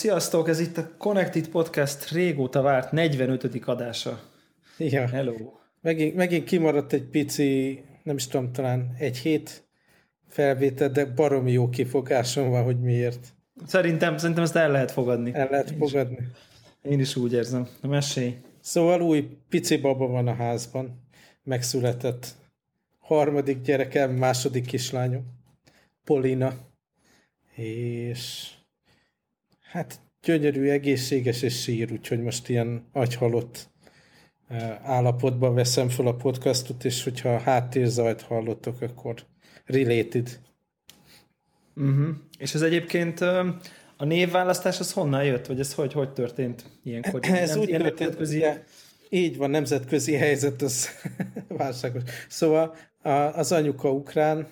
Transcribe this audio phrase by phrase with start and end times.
[0.00, 0.48] Sziasztok!
[0.48, 3.64] Ez itt a Connected Podcast régóta várt 45.
[3.64, 4.20] adása.
[4.78, 5.08] Ja.
[5.08, 5.34] Hello.
[5.80, 9.68] Megint, megint kimaradt egy pici, nem is tudom, talán egy hét
[10.28, 13.34] felvétel, de baromi jó kifogásom van, hogy miért.
[13.66, 15.34] Szerintem, szerintem ezt el lehet fogadni.
[15.34, 16.16] El lehet én fogadni.
[16.20, 17.68] Is, én is úgy érzem.
[17.80, 18.36] Na mesélj.
[18.60, 21.08] Szóval új pici baba van a házban.
[21.42, 22.26] Megszületett.
[22.98, 25.24] Harmadik gyerekem, második kislányom.
[26.04, 26.52] Polina.
[27.54, 28.50] És
[29.70, 33.68] hát gyönyörű, egészséges és sír, úgyhogy most ilyen agyhalott
[34.82, 39.14] állapotban veszem fel a podcastot, és hogyha háttérzajt hallottok, akkor
[39.64, 40.40] related.
[41.76, 42.08] Uh-huh.
[42.38, 43.20] És ez egyébként
[43.96, 47.20] a névválasztás az honnan jött, vagy ez hogy, hogy történt ilyenkor?
[47.22, 48.44] Ez Nem, úgy történt, nemzetközi...
[49.08, 50.88] így van, nemzetközi helyzet, az
[51.48, 52.02] válságos.
[52.28, 52.76] Szóval
[53.34, 54.46] az anyuka ukrán,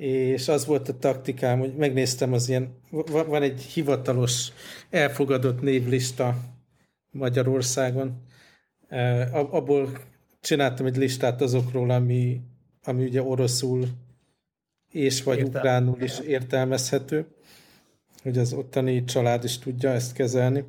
[0.00, 2.74] és az volt a taktikám, hogy megnéztem az ilyen,
[3.06, 4.48] van egy hivatalos
[4.90, 6.36] elfogadott névlista
[7.10, 8.22] Magyarországon,
[9.30, 9.98] abból
[10.40, 12.40] csináltam egy listát azokról, ami,
[12.84, 13.88] ami ugye oroszul
[14.90, 15.54] és vagy Értem.
[15.54, 17.26] ukránul is értelmezhető,
[18.22, 20.64] hogy az ottani család is tudja ezt kezelni.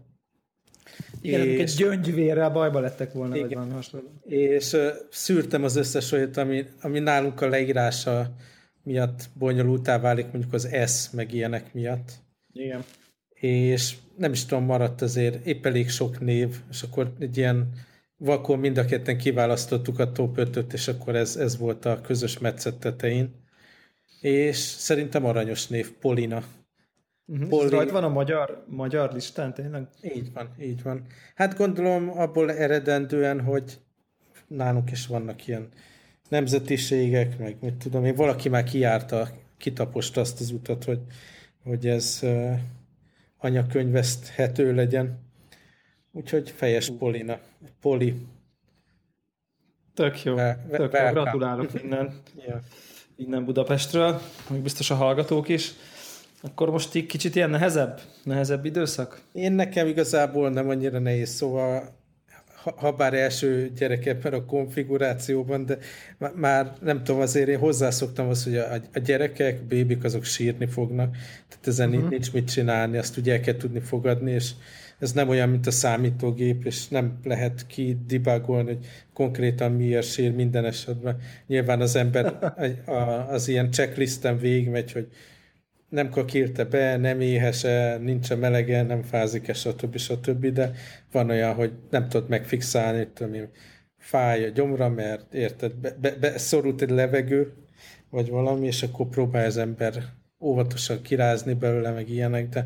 [1.21, 4.07] Igen, és, egy gyöngyvérrel bajba lettek volna, igen, vagy valami hasonló.
[4.25, 8.35] És uh, szűrtem az összes olyat, ami, ami nálunk a leírása
[8.83, 12.11] miatt bonyolultá válik, mondjuk az S, meg ilyenek miatt.
[12.53, 12.83] Igen.
[13.29, 17.69] És nem is tudom, maradt azért épp elég sok név, és akkor egy ilyen
[18.17, 22.37] vakon mind a ketten kiválasztottuk a top 5 és akkor ez, ez volt a közös
[22.37, 23.39] metszet tetején.
[24.21, 26.43] És szerintem aranyos név, Polina.
[27.25, 27.49] Uh-huh.
[27.49, 27.69] Poli...
[27.69, 29.87] Rajt van a magyar, magyar listán tényleg?
[30.15, 31.05] Így van, így van.
[31.35, 33.79] Hát gondolom abból eredendően, hogy
[34.47, 35.69] nálunk is vannak ilyen
[36.31, 40.99] nemzetiségek, meg mit tudom én, valaki már kijárta, kitaposta azt az utat, hogy,
[41.63, 42.53] hogy ez uh,
[43.37, 45.19] anyakönyveszthető legyen.
[46.11, 47.39] Úgyhogy fejes Polina.
[47.81, 48.15] Poli.
[49.93, 50.35] Tök jó.
[50.35, 51.11] Be, tök jó.
[51.11, 52.21] Gratulálok innen.
[52.47, 52.59] ja.
[53.15, 55.73] Innen Budapestről, még biztos a hallgatók is.
[56.41, 59.21] Akkor most így kicsit ilyen nehezebb, nehezebb időszak?
[59.31, 62.00] Én nekem igazából nem annyira nehéz, szóval
[62.63, 65.77] ha, ha bár első gyerek ebben a konfigurációban, de
[66.35, 71.15] már nem tudom, azért én hozzászoktam az, hogy a, a gyerekek, bébik azok sírni fognak,
[71.47, 72.09] tehát ezen uh-huh.
[72.09, 74.51] nincs mit csinálni, azt ugye el kell tudni fogadni, és
[74.99, 80.31] ez nem olyan, mint a számítógép, és nem lehet ki debugolni, hogy konkrétan miért sír
[80.31, 81.17] minden esetben.
[81.47, 82.53] Nyilván az ember
[83.29, 85.07] az ilyen checklisten végigmegy, hogy
[85.91, 89.97] nem kakírte be, nem éhes-e, nincs -e melege, nem fázik-e, stb.
[89.97, 90.45] stb.
[90.45, 90.71] De
[91.11, 93.49] van olyan, hogy nem tudod megfixálni, tudom én,
[93.97, 97.53] fáj a gyomra, mert érted, be, be, beszorult egy levegő,
[98.09, 100.03] vagy valami, és akkor próbál az ember
[100.39, 102.65] óvatosan kirázni belőle, meg ilyenek, de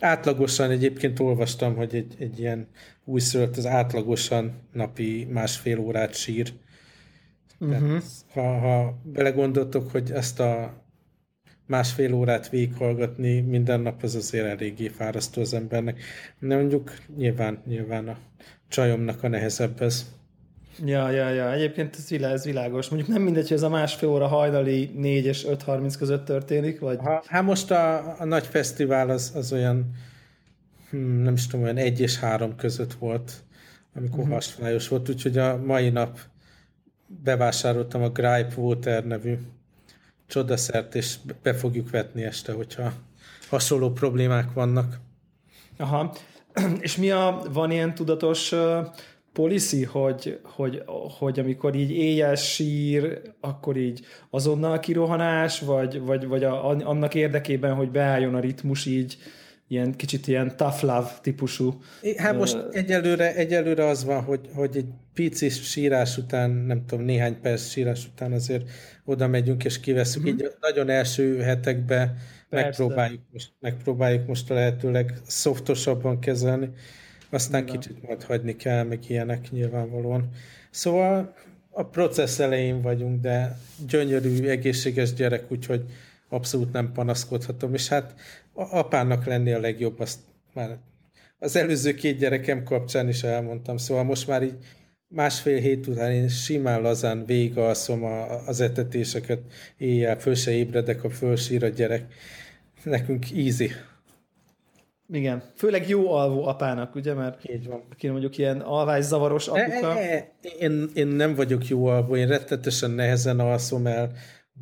[0.00, 2.66] átlagosan egyébként olvastam, hogy egy, egy ilyen
[3.04, 6.52] újszülött az átlagosan napi másfél órát sír.
[7.58, 8.02] Uh-huh.
[8.32, 10.81] ha, ha belegondoltok, hogy ezt a
[11.66, 16.00] másfél órát végighallgatni minden nap az azért eléggé fárasztó az embernek.
[16.38, 18.16] De mondjuk nyilván, nyilván a
[18.68, 20.06] csajomnak a nehezebb ez.
[20.84, 21.52] Ja, ja, ja.
[21.52, 22.88] Egyébként ez, világ, ez világos.
[22.88, 26.98] Mondjuk nem mindegy, hogy ez a másfél óra hajnali 4 és 5.30 között történik, vagy?
[26.98, 29.90] Ha, hát most a, a nagy fesztivál az, az olyan
[30.90, 33.32] hm, nem is tudom, olyan 1 és 3 között volt,
[33.94, 34.34] amikor uh-huh.
[34.34, 36.18] hasfájos volt, úgyhogy a mai nap
[37.06, 39.38] bevásároltam a Gripe Water nevű
[40.32, 42.92] csodaszert, és be fogjuk vetni este, hogyha
[43.48, 45.00] hasonló problémák vannak.
[45.76, 46.14] Aha.
[46.80, 48.86] És mi a, van ilyen tudatos uh,
[49.32, 50.82] policy, hogy, hogy,
[51.18, 57.74] hogy amikor így éjjel sír, akkor így azonnal kirohanás, vagy, vagy, vagy a, annak érdekében,
[57.74, 59.16] hogy beálljon a ritmus így,
[59.68, 61.80] ilyen kicsit ilyen tough love típusú.
[62.16, 67.40] Hát most egyelőre, egyelőre az van, hogy, hogy egy pici sírás után, nem tudom, néhány
[67.40, 68.70] perc sírás után azért
[69.04, 70.26] oda megyünk és kiveszünk.
[70.26, 70.40] Uh-huh.
[70.40, 72.16] Így nagyon első hetekben
[72.48, 76.70] megpróbáljuk most, megpróbáljuk most a lehetőleg szoftosabban kezelni,
[77.30, 77.80] aztán Igen.
[77.80, 80.28] kicsit majd hagyni kell, meg ilyenek nyilvánvalóan.
[80.70, 81.34] Szóval
[81.70, 83.58] a processz elején vagyunk, de
[83.88, 85.84] gyönyörű, egészséges gyerek, úgyhogy
[86.32, 88.14] abszolút nem panaszkodhatom, és hát
[88.52, 90.18] apának lenni a legjobb, azt
[90.54, 90.78] már
[91.38, 94.56] az előző két gyerekem kapcsán is elmondtam, szóval most már így
[95.08, 98.04] másfél hét után én simán lazán végigalszom
[98.46, 99.40] az etetéseket,
[99.76, 102.14] éjjel föl se ébredek, a fölsír a gyerek.
[102.82, 103.70] Nekünk easy.
[105.08, 107.82] Igen, főleg jó alvó apának, ugye, mert Így van.
[107.90, 109.98] aki mondjuk ilyen alvászavaros apuka.
[109.98, 114.12] E, e, e, én, én nem vagyok jó alvó, én rettetesen nehezen alszom el,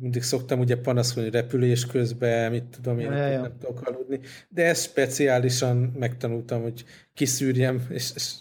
[0.01, 3.41] mindig szoktam ugye panaszolni repülés közben, mit tudom én, ja, ja.
[3.41, 4.19] nem tudok aludni,
[4.49, 8.33] de ezt speciálisan megtanultam, hogy kiszűrjem, és, és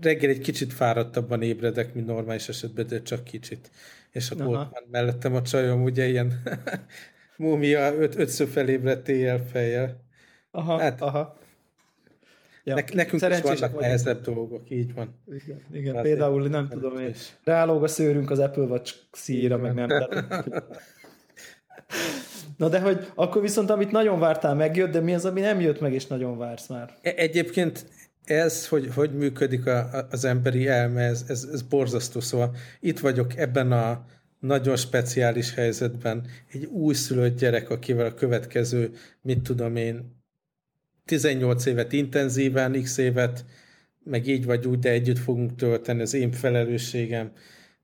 [0.00, 3.70] reggel egy kicsit fáradtabban ébredek, mint normális esetben, de csak kicsit.
[4.10, 4.50] És Aha.
[4.50, 6.42] ott mellettem a csajom, ugye ilyen
[7.36, 10.04] múmia, öt, ötször felébredt éjjel fejjel.
[10.50, 11.38] Aha, hát, aha.
[12.70, 15.14] Ja, ne, nekünk is vannak nehezebb dolgok, így van.
[15.26, 17.14] Igen, igen hát például nem tudom én,
[17.44, 19.88] rálóg a szőrünk az Apple Watch szíra, meg nem.
[22.56, 25.80] Na de hogy akkor viszont amit nagyon vártál megjött, de mi az, ami nem jött
[25.80, 26.94] meg, és nagyon vársz már?
[27.02, 27.86] E- egyébként
[28.24, 32.20] ez, hogy hogy működik a, az emberi elme, ez, ez, ez borzasztó.
[32.20, 34.04] Szóval itt vagyok ebben a
[34.40, 38.92] nagyon speciális helyzetben, egy újszülött gyerek, akivel a következő,
[39.22, 40.19] mit tudom én,
[41.10, 43.44] 18 évet intenzíven, x évet,
[44.04, 47.32] meg így vagy úgy, de együtt fogunk tölteni, az én felelősségem,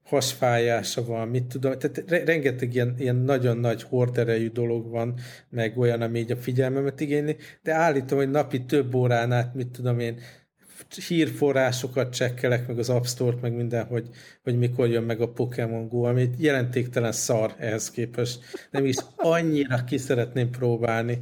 [0.05, 5.15] hasfájása van, mit tudom, tehát rengeteg ilyen, ilyen nagyon nagy horderejű dolog van,
[5.51, 9.69] meg olyan, ami így a figyelmemet igényli, de állítom, hogy napi több órán át, mit
[9.69, 10.21] tudom én,
[11.09, 14.09] hírforrásokat csekkelek, meg az App Store-t, meg minden, hogy,
[14.43, 18.41] hogy mikor jön meg a Pokémon Go, ami jelentéktelen szar ehhez képest.
[18.71, 21.19] Nem is annyira ki szeretném próbálni.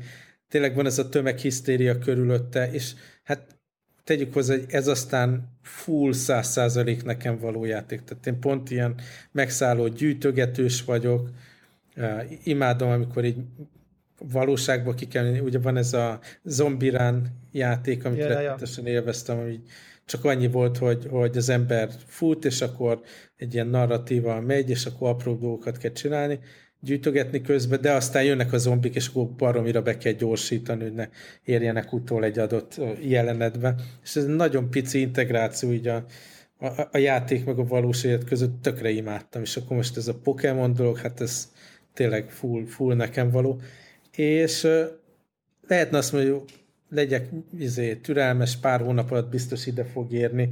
[0.55, 2.93] Tényleg van ez a tömeghisztéria körülötte, és
[3.25, 3.59] hát
[4.05, 8.05] tegyük hozzá, hogy ez aztán full száz százalék nekem való játék.
[8.05, 8.95] Tehát én pont ilyen
[9.33, 11.31] megszálló gyűjtögetős vagyok,
[12.45, 13.37] imádom, amikor így
[14.19, 18.97] valóságba ki kell, ugye van ez a zombirán játék, amit yeah, rettenetesen yeah.
[18.97, 19.61] élveztem, ami
[20.05, 23.01] csak annyi volt, hogy, hogy az ember fut, és akkor
[23.37, 26.39] egy ilyen narratíva megy, és akkor apró dolgokat kell csinálni,
[26.85, 31.09] gyűjtögetni közben, de aztán jönnek a zombik, és akkor baromira be kell gyorsítani, hogy ne
[31.45, 33.75] érjenek utól egy adott jelenetbe.
[34.03, 36.05] És ez nagyon pici integráció így a,
[36.59, 40.15] a, a játék meg a valós élet között tökre imádtam, és akkor most ez a
[40.15, 41.53] Pokémon dolog, hát ez
[41.95, 43.61] tényleg full, full nekem való
[44.17, 44.69] és
[45.67, 46.53] lehetne azt mondani, hogy
[46.89, 47.29] legyek
[47.59, 50.49] izé, türelmes, pár hónap alatt biztos ide fog érni,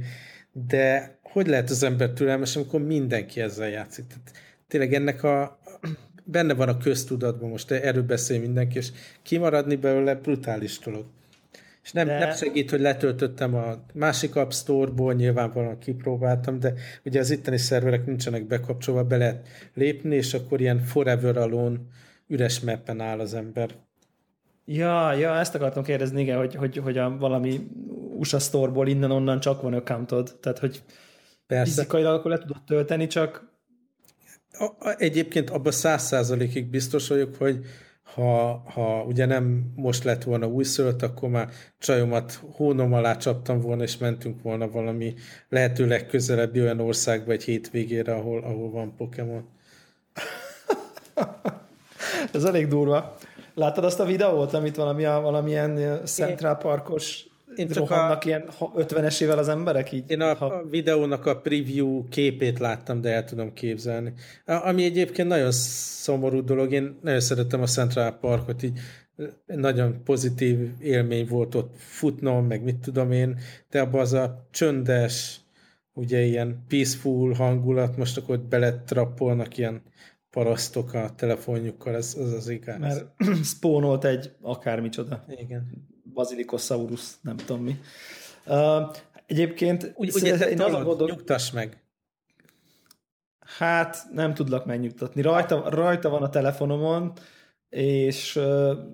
[0.51, 4.07] de hogy lehet az ember türelmes, amikor mindenki ezzel játszik?
[4.07, 4.31] Tehát
[4.67, 5.59] tényleg ennek a
[6.23, 8.91] benne van a köztudatban, most erről beszél mindenki, és
[9.21, 11.05] kimaradni belőle brutális dolog.
[11.83, 12.19] És nem, de...
[12.19, 16.73] nem segít, hogy letöltöttem a másik App Store-ból, nyilvánvalóan kipróbáltam, de
[17.05, 21.77] ugye az itteni szerverek nincsenek bekapcsolva, be lehet lépni, és akkor ilyen forever alone
[22.27, 23.69] üres meppen áll az ember.
[24.65, 27.67] Ja, ja, ezt akartam kérdezni, igen, hogy, hogy, hogy a valami
[28.17, 30.83] USA store innen-onnan csak van accountod, tehát hogy
[31.47, 31.73] Persze.
[31.73, 33.52] fizikailag akkor le tudod tölteni, csak
[34.97, 37.65] egyébként abban száz százalékig biztos vagyok, hogy
[38.03, 43.83] ha, ha ugye nem most lett volna újszölt, akkor már csajomat hónom alá csaptam volna,
[43.83, 45.13] és mentünk volna valami
[45.49, 49.49] lehetőleg közelebbi olyan országba egy hétvégére, ahol, ahol van Pokémon.
[52.33, 53.15] Ez elég durva.
[53.53, 59.37] Láttad azt a videót, amit valami, valamilyen Central Parkos én csak rohannak a, ilyen 50-esével
[59.37, 60.11] az emberek így?
[60.11, 60.45] Én a, ha...
[60.45, 64.13] a videónak a preview képét láttam, de el tudom képzelni.
[64.45, 68.79] Ami egyébként nagyon szomorú dolog, én nagyon szeretem a Central Parkot, így
[69.45, 75.39] nagyon pozitív élmény volt ott futnom, meg mit tudom én, de abban az a csöndes,
[75.93, 79.81] ugye ilyen peaceful hangulat, most akkor beletrappolnak ilyen
[80.29, 82.77] parasztok a telefonjukkal, ez az az igaz.
[82.79, 83.05] Mert
[83.53, 85.25] spónolt egy akármicsoda.
[85.27, 85.91] Igen.
[86.13, 87.79] Bazilikosaurus, nem tudom mi.
[88.45, 89.91] Uh, egyébként...
[89.95, 91.07] Úgy, ugye te én tolod, gondol...
[91.09, 91.83] nyugtass meg.
[93.57, 95.21] Hát nem tudlak megnyugtatni.
[95.21, 97.13] Rajta, rajta van a telefonomon,
[97.69, 98.35] és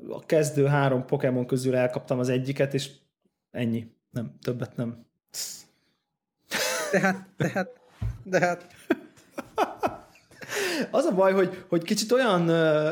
[0.10, 2.90] a kezdő három Pokémon közül elkaptam az egyiket, és
[3.52, 3.92] ennyi.
[4.10, 5.06] Nem, többet nem.
[6.92, 7.70] De hát, de hát,
[8.24, 8.68] de hát.
[10.92, 12.50] Az a baj, hogy, hogy kicsit olyan,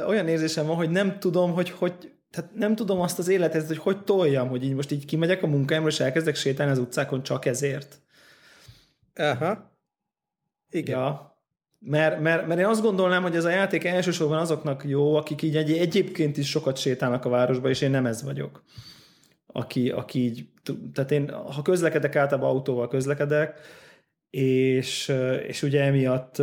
[0.08, 3.78] olyan érzésem van, hogy nem tudom, hogy, hogy tehát nem tudom azt az életet, hogy
[3.78, 7.46] hogy toljam, hogy így most így kimegyek a munkámról, és elkezdek sétálni az utcákon csak
[7.46, 8.02] ezért.
[9.16, 9.72] Aha.
[10.70, 11.00] Igen.
[11.00, 11.36] Ja.
[11.80, 15.56] Mert, mert, mert én azt gondolnám, hogy ez a játék elsősorban azoknak jó, akik így
[15.56, 18.64] egy, egyébként is sokat sétálnak a városba, és én nem ez vagyok.
[19.46, 20.48] Aki, aki így,
[20.94, 23.60] tehát én, ha közlekedek, általában autóval közlekedek,
[24.30, 25.14] és,
[25.48, 26.38] és ugye emiatt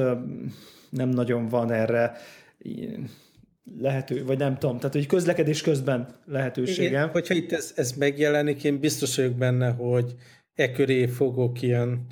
[0.90, 2.16] nem nagyon van erre
[3.80, 6.92] lehető, vagy nem tudom, tehát hogy közlekedés közben lehetőségem.
[6.92, 10.14] Igen, hogyha itt ez, ez megjelenik, én biztos vagyok benne, hogy
[10.54, 12.06] e köré fogok ilyen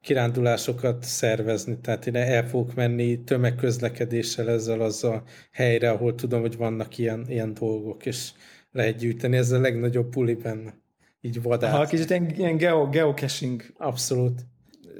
[0.00, 6.56] kirándulásokat szervezni, tehát én el fogok menni tömegközlekedéssel ezzel az a helyre, ahol tudom, hogy
[6.56, 8.30] vannak ilyen, ilyen dolgok, és
[8.72, 10.74] lehet gyűjteni, ez a legnagyobb puli benne.
[11.20, 11.74] Így vadát.
[11.74, 13.62] Ha kicsit ilyen, ilyen geo, geocaching.
[13.76, 14.46] Abszolút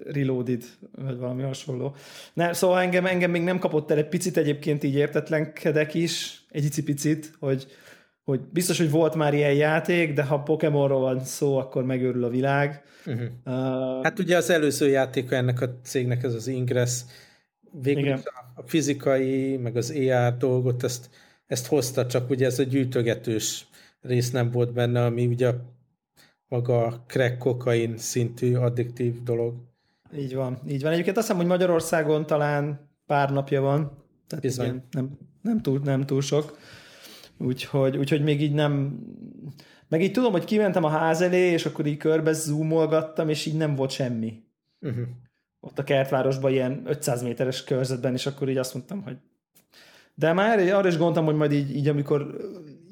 [0.04, 0.64] Reloaded,
[1.04, 1.94] vagy valami hasonló.
[2.32, 6.84] Ne, szóval engem, engem még nem kapott el egy picit egyébként így értetlenkedek is, egy
[6.84, 7.66] picit, hogy,
[8.24, 12.28] hogy biztos, hogy volt már ilyen játék, de ha Pokémonról van szó, akkor megőrül a
[12.28, 12.82] világ.
[13.06, 13.22] Uh-huh.
[13.44, 17.02] Uh, hát ugye az előző játéka ennek a cégnek ez az Ingress,
[17.82, 18.20] végül igen.
[18.54, 21.10] a fizikai, meg az AR dolgot, ezt,
[21.46, 23.66] ezt hozta, csak ugye ez a gyűjtögetős
[24.00, 25.52] rész nem volt benne, ami ugye
[26.48, 29.54] maga crack kokain szintű addiktív dolog.
[30.16, 30.92] Így van, így van.
[30.92, 36.06] Egyébként azt hiszem, hogy Magyarországon talán pár napja van, tehát igen, nem, nem, túl, nem
[36.06, 36.58] túl sok.
[37.38, 39.00] Úgyhogy, úgyhogy még így nem...
[39.88, 43.56] Meg így tudom, hogy kimentem a ház elé, és akkor így körbe zoomolgattam, és így
[43.56, 44.42] nem volt semmi.
[44.80, 45.06] Uh-huh.
[45.60, 49.16] Ott a kertvárosban ilyen 500 méteres körzetben, és akkor így azt mondtam, hogy
[50.20, 52.36] de már arra is gondoltam, hogy majd így, így amikor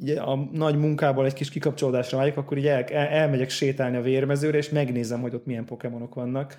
[0.02, 4.02] így a nagy munkából egy kis kikapcsolódásra vágyok, akkor így el, el, elmegyek sétálni a
[4.02, 6.58] vérmezőre, és megnézem, hogy ott milyen pokémonok vannak.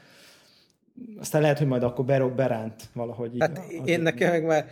[1.19, 3.33] Aztán lehet, hogy majd akkor berok beránt valahogy.
[3.33, 4.01] Így hát én így.
[4.01, 4.65] nekem meg már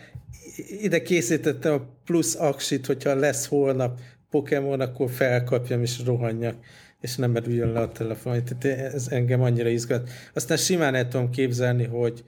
[0.80, 6.56] ide készítettem a plusz aksit, hogyha lesz holnap Pokémon, akkor felkapjam és rohanjak,
[7.00, 8.44] és nem merüljön le a telefon.
[8.44, 10.10] Tehát ez engem annyira izgat.
[10.34, 12.24] Aztán simán el tudom képzelni, hogy,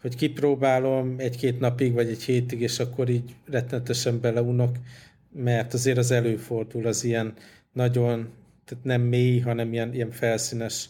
[0.00, 4.76] hogy kipróbálom egy-két napig, vagy egy hétig, és akkor így rettenetesen beleunok,
[5.32, 7.34] mert azért az előfordul az ilyen
[7.72, 8.28] nagyon,
[8.64, 10.88] tehát nem mély, hanem ilyen, ilyen felszínes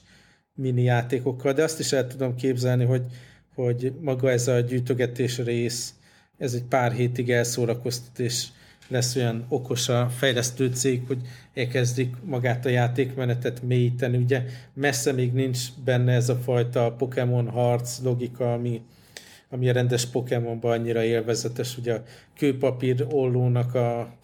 [0.55, 3.03] mini játékokkal, de azt is el tudom képzelni, hogy,
[3.55, 5.95] hogy maga ez a gyűjtögetés rész,
[6.39, 8.47] ez egy pár hétig elszórakoztat, és
[8.89, 11.19] lesz olyan okos a fejlesztő cég, hogy
[11.55, 14.17] elkezdik magát a játékmenetet mélyíteni.
[14.17, 14.43] Ugye
[14.75, 18.83] messze még nincs benne ez a fajta Pokémon harc logika, ami,
[19.51, 21.79] ami a rendes Pokémonban annyira élvezetes.
[21.79, 22.03] Ugye a
[22.37, 24.17] kőpapír ollónak a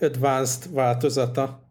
[0.00, 1.67] advanced változata,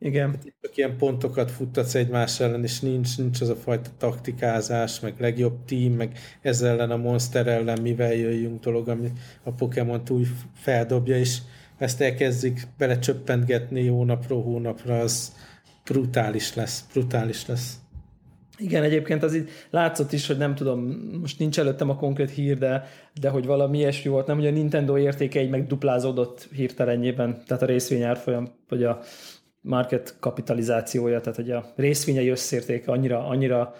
[0.00, 0.38] igen.
[0.60, 5.64] Csak ilyen pontokat futtatsz egymás ellen, és nincs, nincs az a fajta taktikázás, meg legjobb
[5.64, 9.12] team, meg ezzel ellen a monster ellen mivel jöjjünk dolog, ami
[9.42, 10.24] a Pokémon túl
[10.54, 11.38] feldobja, és
[11.78, 15.32] ezt elkezdik belecsöppentgetni hónapról hónapra, az
[15.84, 17.78] brutális lesz, brutális lesz.
[18.60, 20.80] Igen, egyébként az így látszott is, hogy nem tudom,
[21.20, 22.84] most nincs előttem a konkrét hír, de,
[23.20, 27.66] de hogy valami ilyesmi volt, nem, hogy a Nintendo értéke egy megduplázódott hirtelenjében, tehát a
[27.66, 29.00] részvényárfolyam, vagy a
[29.68, 33.74] market kapitalizációja, tehát hogy a részvényei összértéke annyira, annyira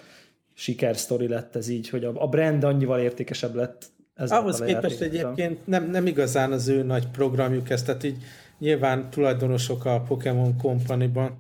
[0.55, 3.87] sikersztori lett ez így, hogy a, a brand annyival értékesebb lett.
[4.15, 8.17] Ez Ahhoz képest egyébként nem, nem igazán az ő nagy programjuk ez, tehát így
[8.59, 11.39] nyilván tulajdonosok a Pokémon Company-ban,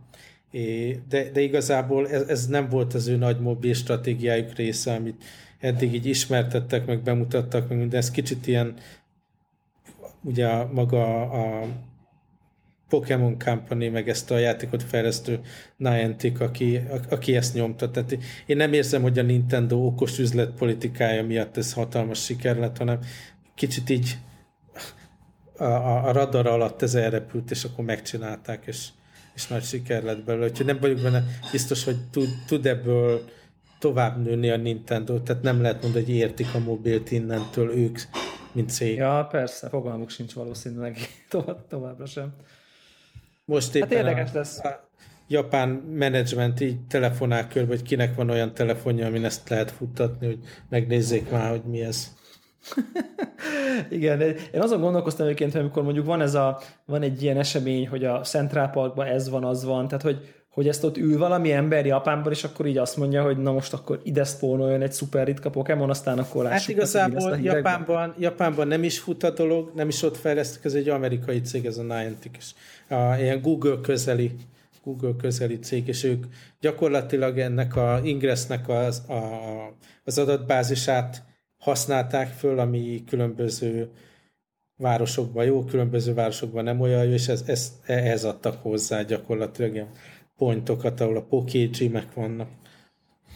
[1.08, 5.24] de, de igazából ez, ez nem volt az ő nagy mobil stratégiájuk része, amit
[5.60, 8.74] eddig így ismertettek, meg bemutattak, meg minden, ez kicsit ilyen
[10.22, 11.66] ugye a, maga a
[12.88, 15.40] Pokémon Company, meg ezt a játékot fejlesztő
[15.76, 17.90] Niantic, aki, aki ezt nyomta.
[17.90, 22.98] Tehát én nem érzem, hogy a Nintendo okos üzletpolitikája miatt ez hatalmas siker lett, hanem
[23.54, 24.18] kicsit így
[25.56, 28.88] a, a, radar alatt ez elrepült, és akkor megcsinálták, és,
[29.34, 30.46] és nagy siker lett belőle.
[30.46, 33.24] Úgyhogy nem vagyok benne biztos, hogy tud, tud ebből
[33.78, 37.98] tovább nőni a Nintendo, tehát nem lehet mondani, hogy értik a mobilt innentől ők,
[38.52, 38.96] mint cég.
[38.96, 40.96] Ja, persze, fogalmuk sincs valószínűleg
[41.28, 42.34] tovább, továbbra sem.
[43.48, 44.58] Most éppen hát érdekes a, lesz.
[44.64, 44.88] A
[45.28, 50.38] japán menedzsment így telefonál körbe, hogy kinek van olyan telefonja, amin ezt lehet futtatni, hogy
[50.68, 52.16] megnézzék már, hogy mi ez.
[53.90, 57.88] Igen, én azon gondolkoztam egyébként, hogy amikor mondjuk van ez a, van egy ilyen esemény,
[57.88, 61.52] hogy a Central Parkban ez van, az van, tehát hogy, hogy ezt ott ül valami
[61.52, 65.26] ember Japánban, és akkor így azt mondja, hogy na most akkor ide spónoljon egy szuper
[65.26, 66.60] ritka Pokémon, aztán akkor lássuk.
[66.60, 70.74] Hát igazából ezt, Japánban, Japánban nem is fut a dolog, nem is ott fejlesztik, ez
[70.74, 72.54] egy amerikai cég, ez a Niantic is.
[72.88, 74.34] A, ilyen Google közeli
[74.88, 76.24] Google közeli cég, és ők
[76.60, 79.22] gyakorlatilag ennek a Ingressnek az, a,
[80.04, 81.22] az adatbázisát
[81.58, 83.90] használták föl, ami különböző
[84.76, 89.90] városokban jó, különböző városokban nem olyan jó, és ez, ez, ehhez adtak hozzá gyakorlatilag ilyen
[90.38, 92.48] pontokat, ahol a pokégymek vannak.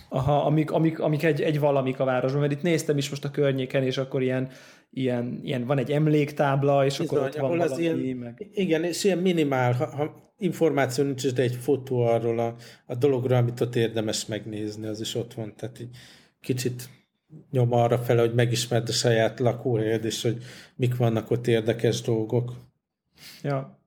[0.08, 3.30] Aha, amik, amik, amik egy, egy valamik a városban, mert itt néztem is most a
[3.30, 4.48] környéken, és akkor ilyen,
[4.90, 8.50] ilyen, ilyen van egy emléktábla, és Bizony, akkor ott van valami, ilyen, meg...
[8.52, 12.54] Igen, és ilyen minimál, ha, ha információ nincs, de egy fotó arról a,
[12.86, 15.96] a dologról, amit ott érdemes megnézni, az is ott van, tehát így
[16.40, 16.88] kicsit
[17.50, 20.36] nyom arra fele, hogy megismerd a saját lakóhelyed, és hogy
[20.76, 22.54] mik vannak ott érdekes dolgok.
[23.42, 23.81] Ja,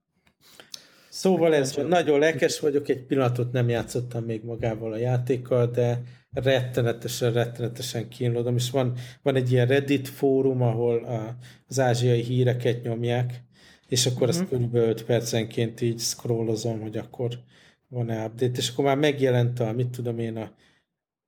[1.15, 6.01] Szóval ez nagyon lelkes vagyok, egy pillanatot nem játszottam még magával a játékkal, de
[6.33, 11.35] rettenetesen, rettenetesen kínlódom, és van, van egy ilyen Reddit fórum, ahol a,
[11.67, 13.43] az ázsiai híreket nyomják,
[13.87, 14.49] és akkor azt mm-hmm.
[14.49, 17.39] körülbelül 5 percenként így scrollozom, hogy akkor
[17.87, 20.51] van-e update, és akkor már megjelent a, mit tudom én, a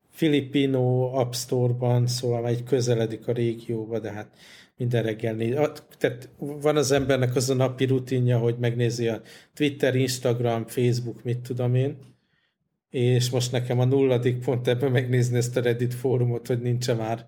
[0.09, 4.27] Filipino App Store-ban, szóval egy közeledik a régióba, de hát
[4.77, 5.55] minden reggel néz.
[5.97, 9.21] Tehát van az embernek az a napi rutinja, hogy megnézi a
[9.53, 11.97] Twitter, Instagram, Facebook, mit tudom én,
[12.89, 17.27] és most nekem a nulladik pont ebben megnézni ezt a Reddit fórumot, hogy nincs már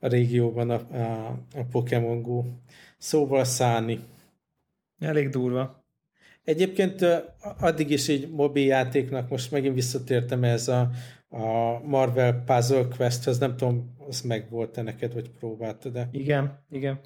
[0.00, 2.44] a régióban a, a, a Pokémon Go.
[2.98, 4.00] Szóval szállni.
[4.98, 5.84] Elég durva.
[6.44, 7.06] Egyébként
[7.58, 10.90] addig is így mobiljátéknak most megint visszatértem ez a,
[11.30, 17.00] a Marvel Puzzle Questhez, nem tudom, az meg volt-e neked, vagy próbáltad de Igen, igen.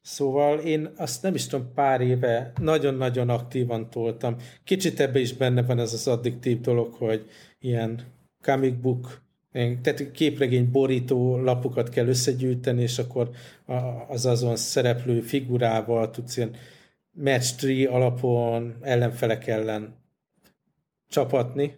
[0.00, 4.36] Szóval én azt nem is tudom, pár éve nagyon-nagyon aktívan toltam.
[4.64, 7.26] Kicsit ebbe is benne van ez az addiktív dolog, hogy
[7.58, 8.00] ilyen
[8.42, 13.30] comic book, tehát képregény borító lapokat kell összegyűjteni, és akkor
[14.08, 16.54] az azon szereplő figurával tudsz ilyen
[17.10, 19.94] match tree alapon ellenfelek ellen
[21.08, 21.74] csapatni,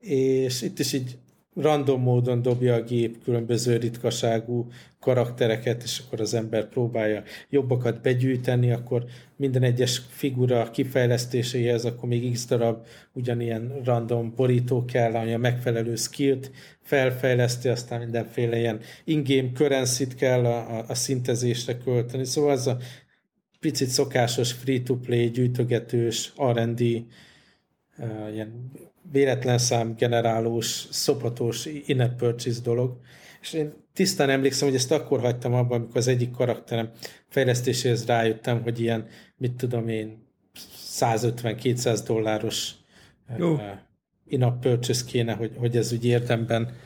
[0.00, 1.18] és itt is így
[1.54, 4.68] random módon dobja a gép különböző ritkaságú
[5.00, 9.04] karaktereket, és akkor az ember próbálja jobbakat begyűjteni, akkor
[9.36, 15.94] minden egyes figura kifejlesztéséhez akkor még x darab ugyanilyen random borító kell, ami a megfelelő
[15.94, 16.50] skillt
[16.82, 22.24] felfejleszti, aztán mindenféle ilyen in-game currency kell a, a, a szintezésre költeni.
[22.24, 22.76] Szóval ez a
[23.60, 26.80] picit szokásos free-to-play, gyűjtögetős, R&D,
[27.98, 28.70] uh, ilyen
[29.12, 32.98] véletlen szám generálós, szopatos in purchase dolog.
[33.40, 36.90] És én tisztán emlékszem, hogy ezt akkor hagytam abban, amikor az egyik karakterem
[37.28, 40.28] fejlesztéséhez rájöttem, hogy ilyen, mit tudom én,
[41.00, 42.72] 150-200 dolláros
[43.38, 43.60] uh,
[44.26, 46.76] in purchase kéne, hogy, hogy ez úgy érdemben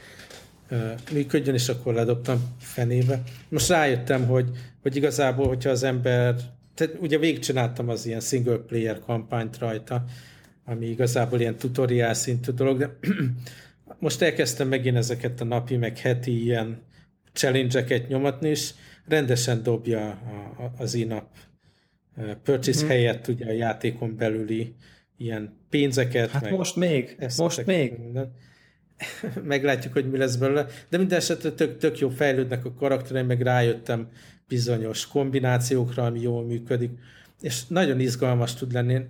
[0.71, 3.23] uh, működjön, és akkor ledobtam fenébe.
[3.49, 4.51] Most rájöttem, hogy,
[4.83, 6.37] hogy igazából, hogyha az ember,
[6.75, 10.05] tehát ugye végigcsináltam az ilyen single player kampányt rajta,
[10.65, 12.97] ami igazából ilyen tutoriál szintű dolog, de
[13.99, 16.83] most elkezdtem megint ezeket a napi, meg heti ilyen
[17.33, 18.71] challenge-eket nyomatni, és
[19.07, 21.35] rendesen dobja a, a, az in-app
[22.43, 22.89] purchase hmm.
[22.89, 24.75] helyett ugye a játékon belüli
[25.17, 26.31] ilyen pénzeket.
[26.31, 27.99] Hát meg most még, most még.
[27.99, 28.33] Minden.
[29.43, 30.67] Meglátjuk, hogy mi lesz belőle.
[30.89, 34.09] De minden esetre tök, tök jó fejlődnek a karaktereim, meg rájöttem
[34.49, 36.91] bizonyos kombinációkra, ami jól működik
[37.45, 39.01] és nagyon izgalmas tud lenni.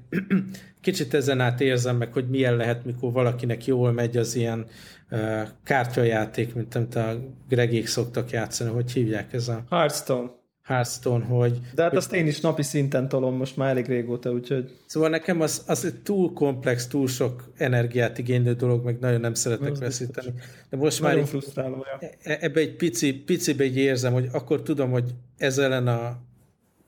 [0.80, 4.66] Kicsit ezen át érzem meg, hogy milyen lehet, mikor valakinek jól megy az ilyen
[5.10, 9.64] uh, kártyajáték, mint amit a Gregék szoktak játszani, hogy hívják ez a...
[9.70, 10.30] Hearthstone.
[10.62, 11.60] Hearthstone, hogy...
[11.74, 11.98] De hát hogy...
[11.98, 14.76] azt én is napi szinten tolom most már elég régóta, úgyhogy...
[14.86, 19.70] Szóval nekem az, az túl komplex, túl sok energiát igénylő dolog, meg nagyon nem szeretek
[19.70, 20.32] az veszíteni.
[20.70, 22.08] De most nagyon már frusztráló, ja.
[22.22, 26.32] E- ebbe egy pici, picibe így érzem, hogy akkor tudom, hogy ez ellen a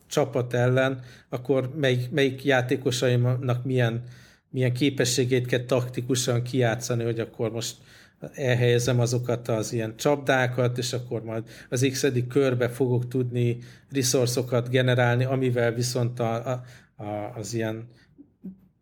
[0.06, 4.02] csapat ellen, akkor melyik, melyik játékosaimnak milyen,
[4.50, 7.76] milyen képességét kell taktikusan kijátszani, hogy akkor most
[8.34, 13.58] elhelyezem azokat az ilyen csapdákat, és akkor majd az x körbe fogok tudni
[13.92, 16.62] resourcokat generálni, amivel viszont a, a,
[17.02, 17.88] a, az ilyen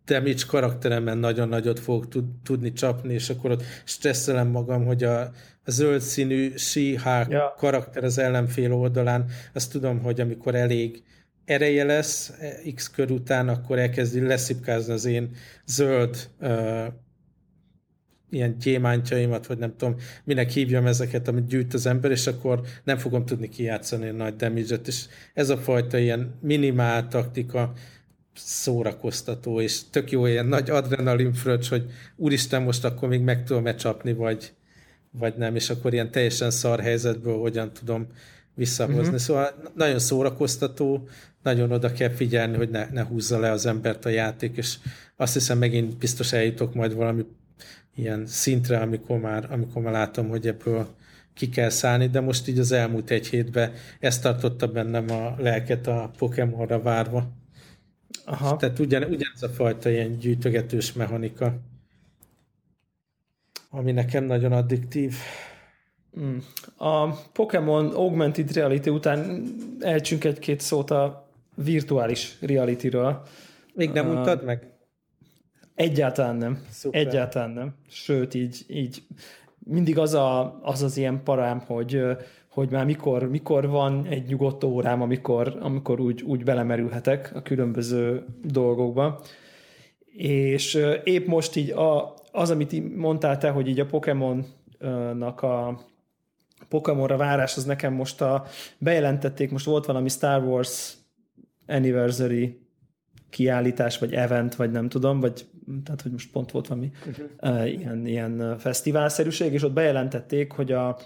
[0.04, 5.30] damage karakteremen nagyon nagyot fogok tud, tudni csapni, és akkor ott stresszelem magam, hogy a
[5.66, 7.55] zöld színű She-Hulk ja.
[7.57, 11.03] karakter az ellenfél oldalán, azt tudom, hogy amikor elég
[11.44, 12.33] ereje lesz
[12.74, 15.31] X kör után, akkor elkezdi leszipkázni az én
[15.66, 16.87] zöld uh,
[18.31, 22.96] ilyen gyémántjaimat, vagy nem tudom, minek hívjam ezeket, amit gyűjt az ember, és akkor nem
[22.96, 27.72] fogom tudni kijátszani a nagy damage és ez a fajta ilyen minimál taktika
[28.35, 31.85] szórakoztató, és tök jó ilyen nagy adrenalin fröccs, hogy
[32.16, 34.53] úristen, most akkor még meg tudom-e csapni, vagy,
[35.18, 38.07] vagy nem, és akkor ilyen teljesen szar helyzetből hogyan tudom
[38.55, 39.00] visszahozni.
[39.00, 39.16] Uh-huh.
[39.16, 41.09] Szóval nagyon szórakoztató,
[41.42, 44.77] nagyon oda kell figyelni, hogy ne, ne húzza le az embert a játék, és
[45.16, 47.24] azt hiszem megint biztos eljutok majd valami
[47.94, 50.88] ilyen szintre, amikor már, amikor már látom, hogy ebből
[51.35, 55.87] ki kell szállni, de most így az elmúlt egy hétben ezt tartotta bennem a lelket
[55.87, 57.33] a Pokémonra várva.
[58.24, 58.57] Aha.
[58.57, 61.61] Tehát ugyan, ugyanez a fajta ilyen gyűjtögetős mechanika,
[63.76, 65.14] ami nekem nagyon addiktív.
[66.20, 66.37] Mm.
[66.76, 69.42] A Pokémon Augmented Reality után
[69.80, 73.22] elcsünk egy-két szót a virtuális reality-ről.
[73.74, 74.72] Még nem uh, mondtad meg?
[75.74, 76.64] Egyáltalán nem.
[76.70, 77.06] Szuper.
[77.06, 77.74] Egyáltalán nem.
[77.88, 79.02] Sőt, így, így
[79.58, 82.02] mindig az, a, az az ilyen parám, hogy,
[82.48, 88.24] hogy már mikor, mikor van egy nyugodt órám, amikor, amikor úgy, úgy belemerülhetek a különböző
[88.42, 89.22] dolgokba.
[90.16, 95.81] És épp most így a, az, amit mondtál te, hogy így a Pokémonnak a
[96.68, 98.47] Pokémonra várás, az nekem most a
[98.79, 100.92] bejelentették, most volt valami Star Wars
[101.66, 102.61] Anniversary
[103.31, 105.47] kiállítás, vagy event, vagy nem tudom, vagy
[105.85, 107.73] tehát hogy most pont volt valami uh-huh.
[107.73, 110.99] ilyen, ilyen fesztiválszerűség, és ott bejelentették, hogy a,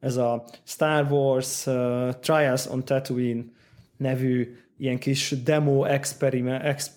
[0.00, 1.74] ez a Star Wars uh,
[2.20, 3.42] Trials on Tatooine
[3.96, 6.90] nevű ilyen kis demo experiment, ex,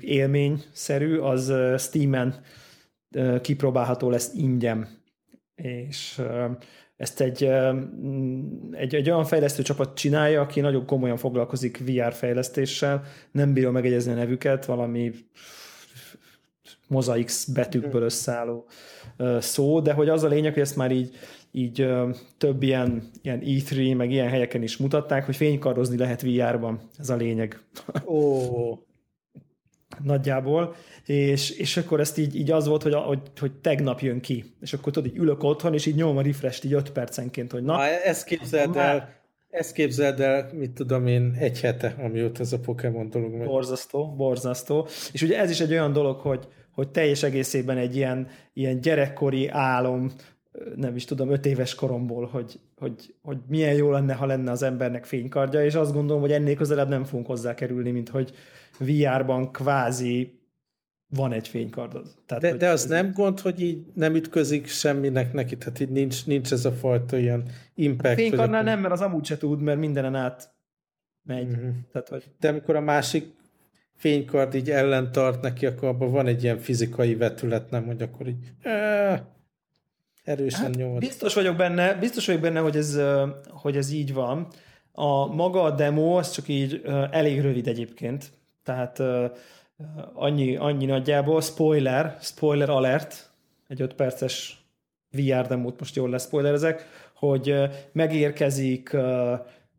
[0.00, 2.34] élményszerű, az uh, Steam-en uh,
[3.40, 4.88] kipróbálható lesz ingyen.
[5.54, 6.22] És
[6.96, 7.44] ezt egy,
[8.70, 14.12] egy, egy olyan fejlesztő csapat csinálja, aki nagyon komolyan foglalkozik VR fejlesztéssel, nem bírom megegyezni
[14.12, 15.12] a nevüket, valami
[16.88, 18.66] mozaix betűkből összeálló
[19.38, 21.14] szó, de hogy az a lényeg, hogy ezt már így,
[21.50, 21.88] így
[22.38, 26.80] több ilyen, ilyen E3, meg ilyen helyeken is mutatták, hogy fénykarozni lehet VR-ban.
[26.98, 27.60] Ez a lényeg.
[28.04, 28.16] Ó.
[28.16, 28.78] Oh.
[30.02, 30.74] Nagyjából
[31.06, 34.72] és, és akkor ezt így, így az volt, hogy, hogy, hogy tegnap jön ki, és
[34.72, 37.76] akkor tudod, így ülök otthon, és így nyomom a refresh így 5 percenként, hogy na.
[37.76, 39.08] na ezt képzeld el,
[39.50, 43.46] ezt képzeld el, mit tudom én, egy hete, amióta ez a Pokémon dolog megy.
[43.46, 44.88] Borzasztó, borzasztó.
[45.12, 49.48] És ugye ez is egy olyan dolog, hogy, hogy teljes egészében egy ilyen, ilyen gyerekkori
[49.48, 50.12] álom,
[50.76, 54.62] nem is tudom, öt éves koromból, hogy, hogy, hogy milyen jó lenne, ha lenne az
[54.62, 58.32] embernek fénykardja, és azt gondolom, hogy ennél közelebb nem fogunk hozzá kerülni, mint hogy
[58.78, 60.40] VR-ban kvázi
[61.08, 62.06] van egy fénykardod.
[62.26, 65.90] Tehát, de, de az ez nem gond, hogy így nem ütközik semminek neki, tehát így
[65.90, 67.42] nincs, nincs ez a fajta ilyen
[67.74, 68.18] impact.
[68.18, 70.54] A fénykardnál nem, mert az amúgy se tud, mert mindenen át
[71.22, 71.50] megy.
[71.50, 71.74] Uh-huh.
[71.92, 72.24] Tehát, hogy...
[72.40, 73.34] De amikor a másik
[73.94, 78.26] fénykard így ellen tart neki, akkor abban van egy ilyen fizikai vetület, nem, hogy akkor
[78.26, 78.52] így
[80.26, 80.98] erősen hát, nyomod.
[80.98, 83.00] Biztos vagyok benne, biztos vagyok benne, hogy ez,
[83.48, 84.46] hogy ez így van.
[84.92, 88.30] A maga a demo, az csak így elég rövid egyébként.
[88.62, 89.02] Tehát
[90.12, 93.30] annyi, annyi nagyjából, spoiler, spoiler alert,
[93.68, 94.64] egy 5 perces
[95.10, 97.54] VR demót most jól lesz spoilerezek, hogy
[97.92, 98.96] megérkezik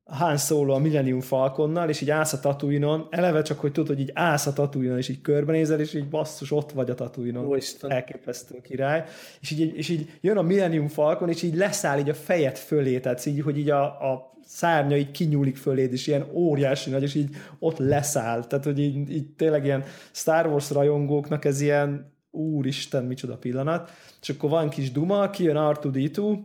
[0.07, 3.99] Han Solo a Millennium Falconnal, és így állsz a Tatooine-on, eleve csak, hogy tudod, hogy
[3.99, 7.45] így állsz a Tatooine-on, és így körbenézel, és így basszus, ott vagy a Tatooine-on.
[7.91, 9.03] Elképesztő király.
[9.41, 12.99] És így, és így jön a Millennium Falcon, és így leszáll így a fejed fölé,
[12.99, 17.15] tehát így, hogy így a, a szárnya így kinyúlik föléd, és ilyen óriási nagy, és
[17.15, 18.45] így ott leszáll.
[18.45, 23.91] Tehát, hogy így, így tényleg ilyen Star Wars rajongóknak ez ilyen úristen, micsoda pillanat.
[24.21, 26.37] És akkor van kis duma, kijön R2-D2,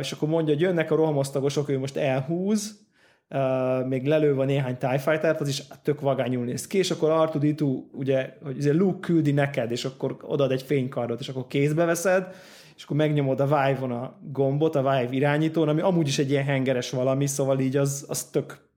[0.00, 2.88] és akkor mondja, hogy jönnek a rohamosztagosok, ő most elhúz,
[3.34, 7.54] Uh, még lelőve néhány TIE az is tök vagányul néz ki, és akkor 2
[7.92, 12.34] ugye, hogy ugye Luke küldi neked, és akkor odaad egy fénykardot, és akkor kézbe veszed,
[12.76, 16.44] és akkor megnyomod a Vive-on a gombot, a Vive irányítón, ami amúgy is egy ilyen
[16.44, 18.69] hengeres valami, szóval így az, az tök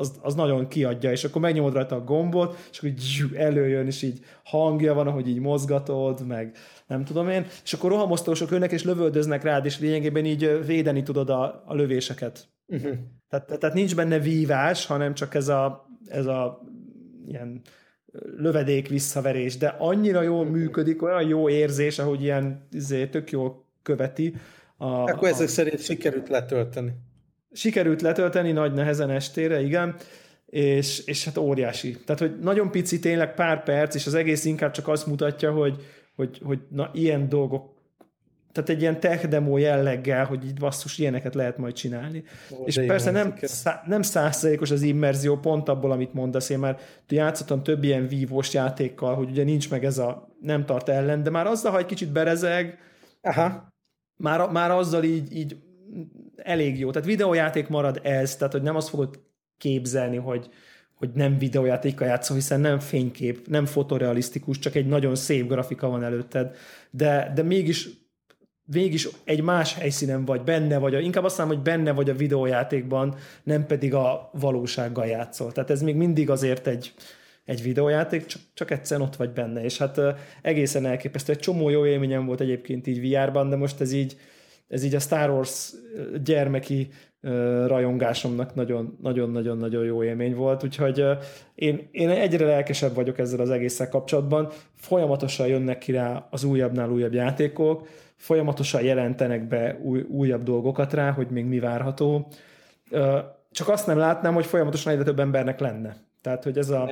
[0.00, 4.02] az, az nagyon kiadja, és akkor megnyomod rajta a gombot, és akkor így előjön, és
[4.02, 8.84] így hangja van, ahogy így mozgatod, meg nem tudom én, és akkor rohamosztósok önnek, és
[8.84, 12.48] lövöldöznek rád, és lényegében így védeni tudod a, a lövéseket.
[12.66, 12.92] Uh-huh.
[13.28, 16.62] Tehát, tehát nincs benne vívás, hanem csak ez a, ez a
[17.26, 17.60] ilyen
[18.36, 24.34] lövedék visszaverés, de annyira jól működik, olyan jó érzés, ahogy ilyen izé, tök jól követi.
[24.76, 25.50] A, Akkor ezek a...
[25.50, 26.92] szerint sikerült letölteni.
[27.52, 29.96] Sikerült letölteni nagy nehezen estére, igen,
[30.46, 31.96] és, és hát óriási.
[32.04, 35.76] Tehát, hogy nagyon pici, tényleg pár perc, és az egész inkább csak azt mutatja, hogy,
[36.14, 37.78] hogy, hogy na, ilyen dolgok
[38.52, 42.24] tehát egy ilyen tech demo jelleggel, hogy itt basszus, ilyeneket lehet majd csinálni.
[42.52, 46.78] Ó, és persze nem, szá, nem százszerékos az immerzió, pont abból, amit mondasz, én már
[47.08, 51.30] játszottam több ilyen vívós játékkal, hogy ugye nincs meg ez a nem tart ellen, de
[51.30, 52.78] már azzal, ha egy kicsit berezeg,
[53.22, 53.72] Aha.
[54.16, 55.56] Már, már azzal így, így
[56.42, 56.90] elég jó.
[56.90, 59.20] Tehát videójáték marad ez, tehát hogy nem azt fogod
[59.58, 60.48] képzelni, hogy,
[60.94, 66.04] hogy nem videójátékkal játszol, hiszen nem fénykép, nem fotorealisztikus, csak egy nagyon szép grafika van
[66.04, 66.56] előtted,
[66.90, 67.88] de, de mégis
[68.70, 73.16] végig egy más helyszínen vagy, benne vagy, inkább azt mondom, hogy benne vagy a videójátékban,
[73.42, 75.52] nem pedig a valósággal játszol.
[75.52, 76.92] Tehát ez még mindig azért egy,
[77.44, 80.00] egy videójáték, csak, csak egyszerűen ott vagy benne, és hát
[80.42, 81.32] egészen elképesztő.
[81.32, 84.16] Egy csomó jó élményem volt egyébként így VR-ban, de most ez így,
[84.70, 85.72] ez így a Star Wars
[86.24, 86.88] gyermeki
[87.66, 91.04] rajongásomnak nagyon-nagyon-nagyon jó élmény volt, úgyhogy
[91.54, 94.48] én, én egyre lelkesebb vagyok ezzel az egésszel kapcsolatban.
[94.74, 101.10] Folyamatosan jönnek ki rá az újabbnál újabb játékok, folyamatosan jelentenek be új, újabb dolgokat rá,
[101.10, 102.28] hogy még mi várható.
[103.50, 105.96] Csak azt nem látnám, hogy folyamatosan egyre több embernek lenne.
[106.20, 106.90] Tehát, hogy ez a...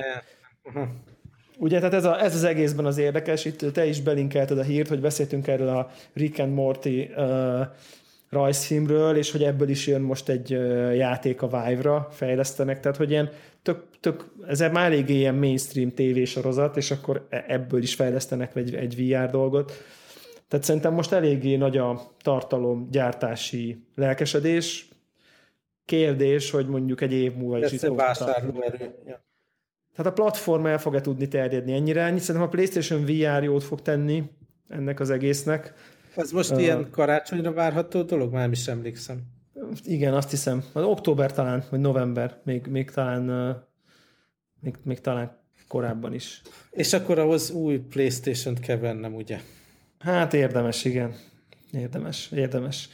[1.61, 4.87] Ugye, tehát ez, a, ez az egészben az érdekes, itt te is belinkelted a hírt,
[4.87, 7.61] hogy beszéltünk erről a Rick and Morty uh,
[8.29, 13.09] rajzfilmről, és hogy ebből is jön most egy uh, játék a Vive-ra, fejlesztenek, tehát hogy
[13.09, 13.29] ilyen
[13.61, 18.75] tök, tök, ez már eléggé ilyen mainstream tévésorozat, és akkor e, ebből is fejlesztenek egy,
[18.75, 19.71] egy VR dolgot.
[20.47, 24.87] Tehát szerintem most eléggé nagy a tartalom gyártási lelkesedés.
[25.85, 28.95] Kérdés, hogy mondjuk egy év múlva is itt vásárlóerő.
[29.05, 29.27] Ja.
[29.99, 32.01] Tehát a platform el fog-e tudni terjedni ennyire.
[32.01, 34.23] Szerintem a PlayStation VR jót fog tenni
[34.67, 35.73] ennek az egésznek.
[36.15, 38.33] Ez most uh, ilyen karácsonyra várható dolog?
[38.33, 39.21] Már is emlékszem.
[39.83, 40.63] Igen, azt hiszem.
[40.73, 43.55] Az október talán, vagy november, még, még talán uh,
[44.59, 46.41] még, még talán korábban is.
[46.71, 49.39] És akkor ahhoz új Playstation-t kell vennem, ugye?
[49.99, 51.15] Hát érdemes, igen.
[51.71, 52.89] Érdemes, érdemes.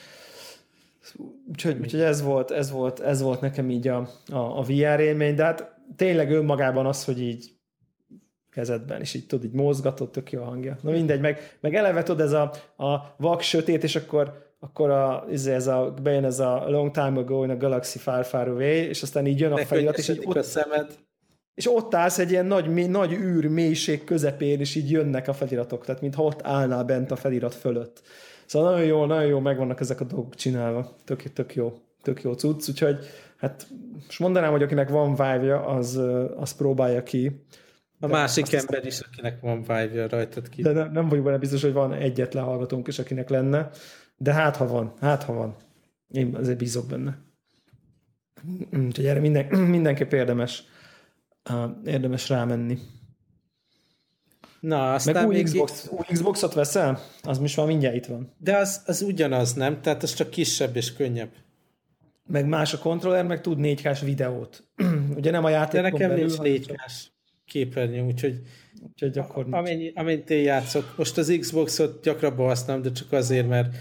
[1.48, 5.36] Úgyhogy, úgyhogy ez, volt, ez, volt, ez volt nekem így a, a, a VR élmény,
[5.36, 7.54] de hát tényleg önmagában az, hogy így
[8.52, 10.78] kezedben, és így tudod, így mozgatod, tök jó a hangja.
[10.82, 15.26] Na mindegy, meg, meg eleve tudod, ez a, a vak sötét, és akkor akkor a,
[15.32, 18.88] izé, ez a, bejön ez a long time ago in a galaxy far, far away,
[18.88, 20.98] és aztán így jön a felirat, és így ott, a szemed.
[21.54, 25.86] És ott állsz egy ilyen nagy, nagy űr mélység közepén, és így jönnek a feliratok,
[25.86, 28.02] tehát mintha ott állnál bent a felirat fölött.
[28.46, 30.96] Szóval nagyon jó, nagyon jó megvannak ezek a dolgok csinálva.
[31.04, 31.74] Tök, tök jó,
[32.06, 33.00] tök jó cucc, úgyhogy
[33.38, 36.02] hát most mondanám, hogy akinek van vive az,
[36.38, 37.46] az próbálja ki.
[38.00, 40.62] A másik ember is, akinek van vive rajtad ki.
[40.62, 43.70] De nem, nem vagyok benne biztos, hogy van egyetlen hallgatónk is, akinek lenne,
[44.18, 45.56] de hát ha van, hát ha van.
[46.08, 47.18] Én azért bízok benne.
[48.86, 49.46] Úgyhogy erre minden,
[49.78, 50.64] mindenképp érdemes,
[51.86, 52.78] érdemes rámenni.
[54.60, 55.44] Na, aztán Meg új, még...
[55.44, 57.00] Xbox, új Xboxot veszel?
[57.22, 58.34] Az most már mindjárt itt van.
[58.38, 59.82] De az, az ugyanaz, nem?
[59.82, 61.30] Tehát az csak kisebb és könnyebb.
[62.28, 64.64] Meg más a kontroller, meg tud 4 k videót.
[65.18, 65.82] Ugye nem a játék.
[65.82, 66.82] De nekem belül, nincs 4 k
[67.46, 68.42] képernyő, úgyhogy,
[68.88, 70.94] úgyhogy akkor amennyi, amennyit én játszok.
[70.98, 73.76] Most az Xboxot gyakrabban használom, de csak azért, mert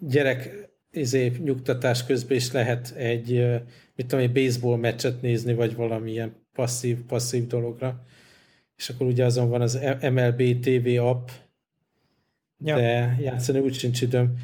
[0.00, 3.30] gyerek izé, nyugtatás közben is lehet egy,
[3.94, 8.04] mit tudom, egy baseball meccset nézni, vagy valamilyen passzív, passzív dologra
[8.76, 11.28] és akkor ugye azon van az MLB TV app,
[12.58, 12.76] ja.
[12.76, 14.34] de játszani úgy sincs időm.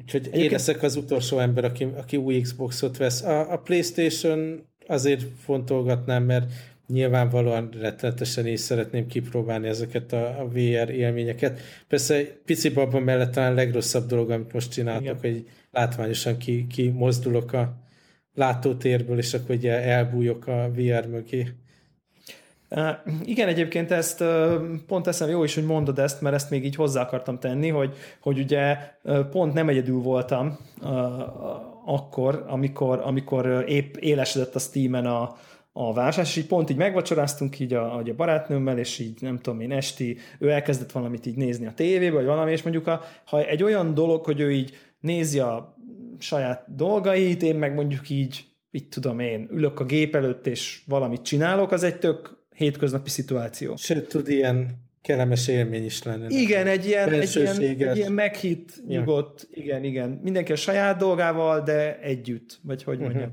[0.00, 0.44] Úgyhogy Egyébként...
[0.44, 3.22] én leszek az utolsó ember, aki, aki új Xboxot vesz.
[3.22, 6.52] A, a Playstation azért fontolgatnám, mert
[6.86, 11.60] nyilvánvalóan rettenetesen is szeretném kipróbálni ezeket a, a VR élményeket.
[11.88, 15.32] Persze pici babban mellett talán a legrosszabb dolog, amit most csináltok, Igen.
[15.32, 17.76] hogy látványosan ki, ki mozdulok a
[18.34, 21.48] látótérből, és akkor ugye elbújok a VR mögé.
[23.24, 24.24] Igen, egyébként ezt
[24.86, 27.94] pont eszem jó is, hogy mondod ezt, mert ezt még így hozzá akartam tenni, hogy,
[28.20, 28.76] hogy ugye
[29.30, 30.58] pont nem egyedül voltam
[31.84, 35.36] akkor, amikor, amikor épp élesedett a Steam-en a,
[35.72, 39.60] a vásárlás, és így pont így megvacsoráztunk így a, a barátnőmmel, és így nem tudom
[39.60, 43.44] én esti, ő elkezdett valamit így nézni a tévébe, vagy valami, és mondjuk a, ha
[43.44, 45.76] egy olyan dolog, hogy ő így nézi a
[46.18, 51.22] saját dolgait, én meg mondjuk így, így tudom én, ülök a gép előtt, és valamit
[51.22, 53.76] csinálok, az egy tök hétköznapi szituáció.
[53.76, 56.34] Sőt, tud ilyen kellemes élmény is lenni.
[56.34, 58.98] Igen, egy ilyen, egy ilyen, egy ilyen meghitt, ja.
[58.98, 60.20] nyugodt, igen, igen.
[60.22, 63.10] Mindenki a saját dolgával, de együtt, vagy hogy uh-huh.
[63.10, 63.32] mondjam.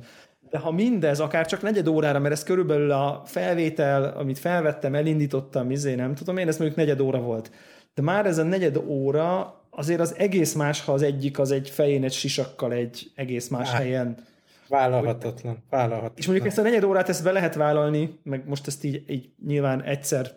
[0.49, 5.71] De ha mindez, akár csak negyed órára, mert ez körülbelül a felvétel, amit felvettem, elindítottam,
[5.71, 7.51] izé, nem tudom én, ez mondjuk negyed óra volt.
[7.93, 11.69] De már ez a negyed óra azért az egész más, ha az egyik az egy
[11.69, 13.77] fején egy sisakkal egy egész más Á.
[13.77, 14.29] helyen
[14.71, 16.17] Vállalhatatlan, vállalhatatlan.
[16.17, 19.29] És mondjuk ezt a negyed órát ezt be lehet vállalni, meg most ezt így, így
[19.45, 20.31] nyilván egyszer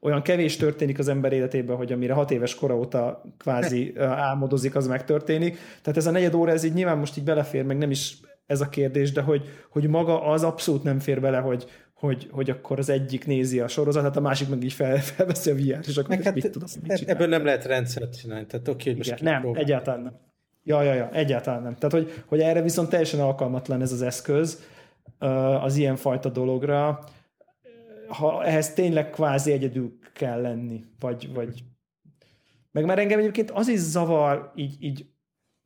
[0.00, 3.94] olyan kevés történik az ember életében, hogy amire hat éves kora óta kvázi
[4.28, 5.58] álmodozik, az megtörténik.
[5.82, 8.16] Tehát ez a negyed óra, ez így nyilván most így belefér, meg nem is
[8.46, 12.50] ez a kérdés, de hogy, hogy maga az abszolút nem fér bele, hogy, hogy, hogy
[12.50, 15.96] akkor az egyik nézi a sorozatát, a másik meg így fel, felveszi a VR, és
[15.96, 19.42] akkor hát, mit tudom, mit Ebből nem lehet rendszert csinálni, tehát oké, hogy most Igen,
[19.42, 20.32] Nem, egyáltalán nem.
[20.66, 21.74] Ja, ja, ja, egyáltalán nem.
[21.74, 24.62] Tehát, hogy, hogy erre viszont teljesen alkalmatlan ez az eszköz
[25.60, 27.04] az ilyen fajta dologra,
[28.08, 31.64] ha ehhez tényleg kvázi egyedül kell lenni, vagy, vagy
[32.72, 35.06] meg már engem egyébként az is zavar így, így,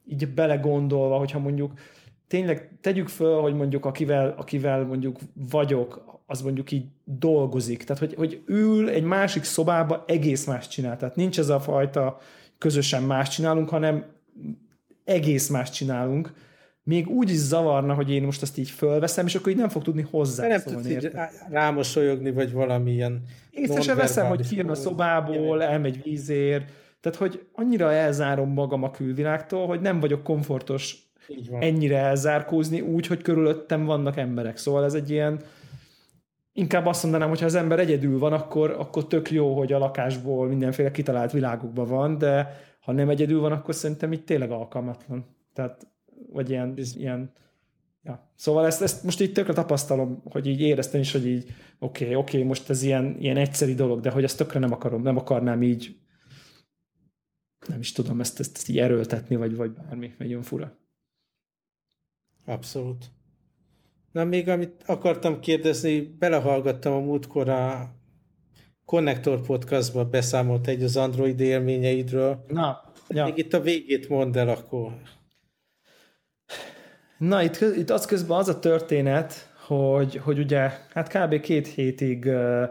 [0.05, 1.73] így belegondolva, hogyha mondjuk
[2.27, 7.85] tényleg tegyük föl, hogy mondjuk akivel, akivel mondjuk vagyok, az mondjuk így dolgozik.
[7.85, 10.97] Tehát, hogy, hogy ül egy másik szobába, egész más csinál.
[10.97, 12.19] Tehát nincs ez a fajta
[12.59, 14.05] közösen más csinálunk, hanem
[15.09, 16.33] egész más csinálunk,
[16.83, 19.83] még úgy is zavarna, hogy én most azt így fölveszem, és akkor így nem fog
[19.83, 20.47] tudni hozzá.
[20.47, 21.11] Nem tudsz így
[21.51, 26.65] rámosolyogni, vagy valamilyen Észre se veszem, hogy kijön a szobából, elmegy vízér,
[27.01, 30.97] tehát hogy annyira elzárom magam a külvilágtól, hogy nem vagyok komfortos
[31.61, 34.57] ennyire elzárkózni úgy, hogy körülöttem vannak emberek.
[34.57, 35.41] Szóval ez egy ilyen,
[36.53, 39.79] inkább azt mondanám, hogy ha az ember egyedül van, akkor, akkor tök jó, hogy a
[39.79, 45.27] lakásból mindenféle kitalált világokban van, de ha nem egyedül van, akkor szerintem itt tényleg alkalmatlan.
[45.53, 45.87] Tehát,
[46.33, 47.33] vagy ilyen, ilyen
[48.03, 48.31] ja.
[48.35, 52.17] Szóval ezt, ezt most így tökre tapasztalom, hogy így éreztem is, hogy így oké, okay,
[52.17, 55.17] oké, okay, most ez ilyen, ilyen egyszeri dolog, de hogy ezt tökre nem akarom, nem
[55.17, 55.99] akarnám így
[57.67, 60.79] nem is tudom ezt, ezt, ezt így erőltetni, vagy, vagy bármi, nagyon fura.
[62.45, 63.05] Abszolút.
[64.13, 67.95] Na, még amit akartam kérdezni, belehallgattam a múltkor a
[68.89, 72.45] Connector podcastba beszámolt egy az Android élményeidről.
[72.47, 73.25] Na, ja.
[73.25, 74.93] Még itt a végét mondd el akkor.
[77.19, 81.41] Na, itt, itt az közben az a történet, hogy, hogy ugye, hát kb.
[81.41, 82.69] két hétig uh,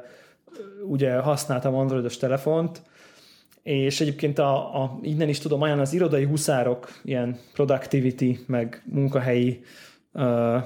[0.88, 2.82] ugye használtam androidos telefont,
[3.64, 9.62] és egyébként a, a, innen is tudom ajánlani az irodai huszárok, ilyen productivity, meg munkahelyi
[10.14, 10.64] uh,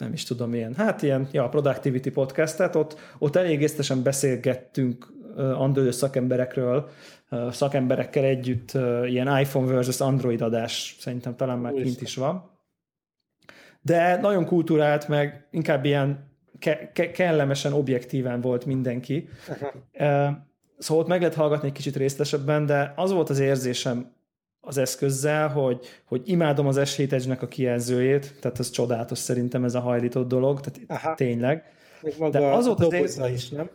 [0.00, 5.92] nem is tudom milyen, hát ilyen, ja, Productivity podcastet, ott, ott elég észtesen beszélgettünk Android
[5.92, 6.88] szakemberekről,
[7.50, 8.72] szakemberekkel együtt
[9.06, 12.50] ilyen iPhone versus Android adás, szerintem talán már kint is van.
[13.82, 19.28] De nagyon kultúrált, meg inkább ilyen ke- ke- kellemesen, objektíven volt mindenki.
[19.98, 20.28] Uh,
[20.78, 24.12] szóval ott meg lehet hallgatni egy kicsit részletesebben, de az volt az érzésem
[24.60, 29.74] az eszközzel, hogy, hogy imádom az S7 Edge-nek a kijelzőjét, tehát ez csodálatos szerintem ez
[29.74, 31.14] a hajlított dolog, tehát Aha.
[31.14, 31.64] tényleg.
[32.02, 33.70] Még maga de az volt az érzés, is, nem?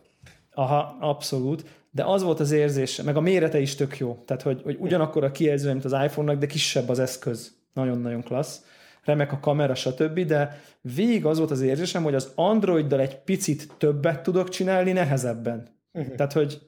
[0.53, 1.65] Aha, abszolút.
[1.91, 4.23] De az volt az érzés, meg a mérete is tök jó.
[4.25, 7.55] Tehát, hogy, hogy ugyanakkor a kijelző, mint az iPhone-nak, de kisebb az eszköz.
[7.73, 8.61] Nagyon-nagyon klassz.
[9.03, 10.19] Remek a kamera, stb.
[10.19, 15.67] De végig az volt az érzésem, hogy az Androiddal egy picit többet tudok csinálni nehezebben.
[15.93, 16.15] Uh-huh.
[16.15, 16.61] Tehát, hogy,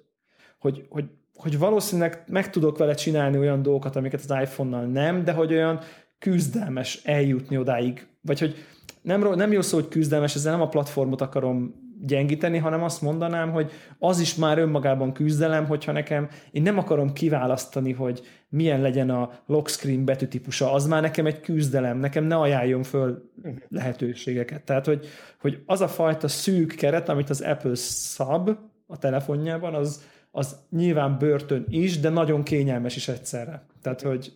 [0.60, 1.06] hogy, hogy
[1.38, 5.80] hogy valószínűleg meg tudok vele csinálni olyan dolgokat, amiket az iPhone-nal nem, de hogy olyan
[6.20, 8.08] küzdelmes eljutni odáig.
[8.22, 8.56] Vagy hogy
[9.02, 13.52] nem, nem jó szó, hogy küzdelmes, ezzel nem a platformot akarom gyengíteni, hanem azt mondanám,
[13.52, 19.10] hogy az is már önmagában küzdelem, hogyha nekem, én nem akarom kiválasztani, hogy milyen legyen
[19.10, 23.32] a lock screen betűtípusa, az már nekem egy küzdelem, nekem ne ajánljon föl
[23.68, 24.64] lehetőségeket.
[24.64, 25.08] Tehát, hogy,
[25.40, 28.50] hogy az a fajta szűk keret, amit az Apple szab
[28.88, 30.04] a telefonjában, az,
[30.38, 33.66] az nyilván börtön is, de nagyon kényelmes is egyszerre.
[33.82, 34.34] Tehát, hogy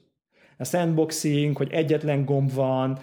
[0.57, 2.99] a sandboxing, hogy egyetlen gomb van,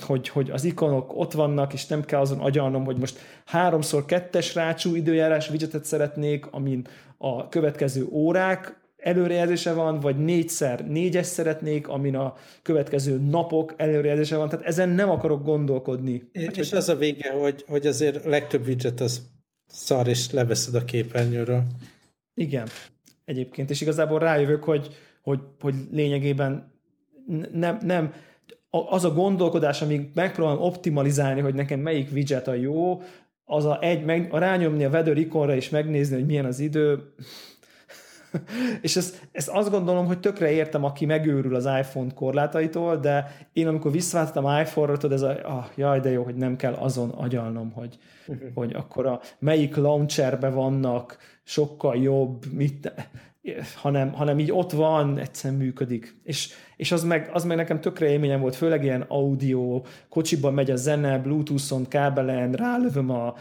[0.00, 4.54] hogy, hogy az ikonok ott vannak, és nem kell azon agyalnom, hogy most háromszor kettes
[4.54, 6.86] rácsú időjárás widgetet szeretnék, amin
[7.18, 14.48] a következő órák előrejelzése van, vagy négyszer négyes szeretnék, amin a következő napok előrejelzése van,
[14.48, 16.28] tehát ezen nem akarok gondolkodni.
[16.32, 16.78] És, hát, és hogy...
[16.78, 19.28] az a vége, hogy, hogy azért legtöbb widget az
[19.70, 21.62] szar, és leveszed a képernyőről.
[22.34, 22.68] Igen,
[23.24, 26.72] egyébként, és igazából rájövök, hogy, hogy, hogy lényegében
[27.52, 28.12] nem, nem,
[28.70, 33.02] az a gondolkodás, amíg megpróbálom optimalizálni, hogy nekem melyik widget a jó,
[33.44, 37.14] az a egy, meg, a rányomni a weather ikonra és megnézni, hogy milyen az idő,
[38.82, 43.66] és ezt, ezt azt gondolom, hogy tökre értem, aki megőrül az iPhone korlátaitól, de én
[43.66, 47.72] amikor visszaváltottam iPhone-ra, tudod, ez a, ah, jaj, de jó, hogy nem kell azon agyalnom,
[47.72, 48.48] hogy, uh-huh.
[48.60, 52.92] hogy akkor a melyik launcherbe vannak, sokkal jobb, mit,
[53.74, 56.20] hanem, hanem így ott van, egyszerűen működik.
[56.22, 60.70] És, és az, meg, az meg nekem tökre élményem volt, főleg ilyen audio, kocsiban megy
[60.70, 63.34] a zene, bluetooth-on, kábelen, rálövöm a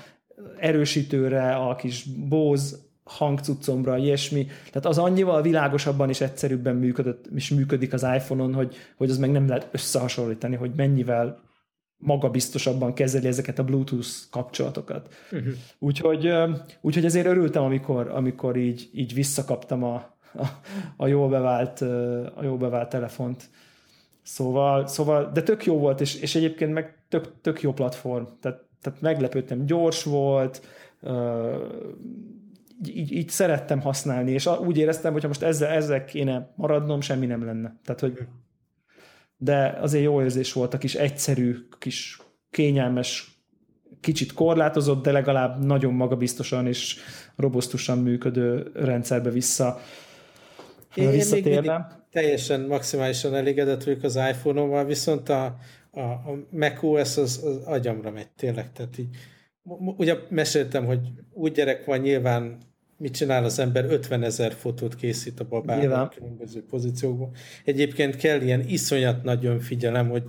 [0.60, 2.76] erősítőre, a kis Bose
[3.10, 4.46] hangcuccomra, ilyesmi.
[4.46, 9.32] Tehát az annyival világosabban és egyszerűbben működött, és működik az iPhone-on, hogy, hogy az meg
[9.32, 11.40] nem lehet összehasonlítani, hogy mennyivel
[11.98, 15.14] magabiztosabban kezeli ezeket a Bluetooth kapcsolatokat.
[15.32, 15.54] Uh-huh.
[15.80, 16.34] Úgyhogy,
[16.82, 19.96] úgyhogy ezért örültem, amikor, amikor így, így visszakaptam a,
[20.34, 20.46] a,
[20.98, 21.82] a, jól bevált,
[22.36, 23.50] a jól bevált telefont.
[24.22, 28.24] Szóval, szóval, de tök jó volt, és, és egyébként meg tök, tök jó platform.
[28.42, 30.62] Tehát, tehát meglepődtem, gyors volt,
[32.88, 37.26] így, így szerettem használni, és úgy éreztem, hogy ha most ezzel, ezzel kéne maradnom, semmi
[37.26, 37.80] nem lenne.
[37.84, 38.20] Tehát, hogy
[39.38, 43.38] de azért jó érzés volt a kis egyszerű, kis kényelmes,
[44.02, 46.98] kicsit korlátozott, de legalább nagyon magabiztosan és
[47.36, 49.80] robosztusan működő rendszerbe vissza
[50.96, 51.74] én, visszatérve.
[51.74, 55.58] Én teljesen maximálisan elégedett vagyok az iPhone-ommal, viszont a,
[55.92, 59.16] a, a macOS az, az agyamra megy tényleg, tehát így
[59.98, 61.00] ugye meséltem, hogy
[61.34, 62.58] úgy gyerek van, nyilván
[63.00, 63.86] mit csinál az ember?
[63.86, 67.32] 50 ezer fotót készít a babának különböző pozíciókban.
[67.66, 70.24] Egyébként kell ilyen iszonyat nagy önfigyelem, hogy,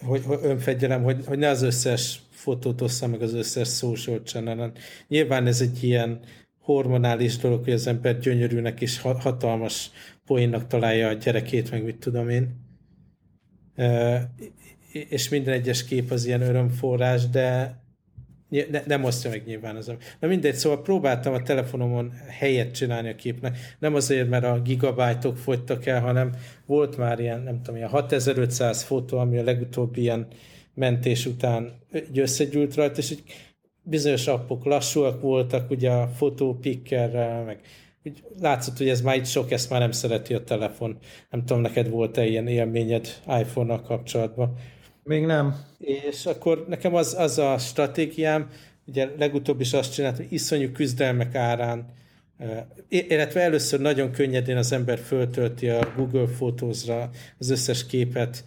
[0.00, 4.72] hogy, hogy önfegyelem, hogy, hogy ne az összes fotót ossza meg az összes social channel
[5.08, 6.20] Nyilván ez egy ilyen
[6.58, 9.90] hormonális dolog, hogy az ember gyönyörűnek és hatalmas
[10.26, 12.62] poénnak találja a gyerekét, meg mit tudom én.
[14.92, 17.78] És minden egyes kép az ilyen örömforrás, de
[18.70, 19.92] ne, nem osztja meg nyilván az.
[20.20, 23.58] Na mindegy, szóval próbáltam a telefonomon helyet csinálni a képnek.
[23.78, 26.30] Nem azért, mert a gigabájtok fogytak el, hanem
[26.66, 30.26] volt már ilyen, nem tudom, ilyen 6500 fotó, ami a legutóbbi ilyen
[30.74, 31.72] mentés után
[32.14, 33.22] összegyűlt rajta, és egy
[33.82, 37.60] bizonyos appok lassúak voltak, ugye a fotopickerrel, meg
[38.04, 40.98] úgy látszott, hogy ez már itt sok, ezt már nem szereti a telefon.
[41.30, 44.56] Nem tudom, neked volt-e ilyen élményed iPhone-nal kapcsolatban.
[45.04, 45.54] Még nem.
[45.78, 48.48] És akkor nekem az, az a stratégiám,
[48.86, 51.92] ugye legutóbb is azt csináltam, hogy iszonyú küzdelmek árán,
[52.88, 58.44] illetve először nagyon könnyedén az ember föltölti a Google Photos-ra az összes képet,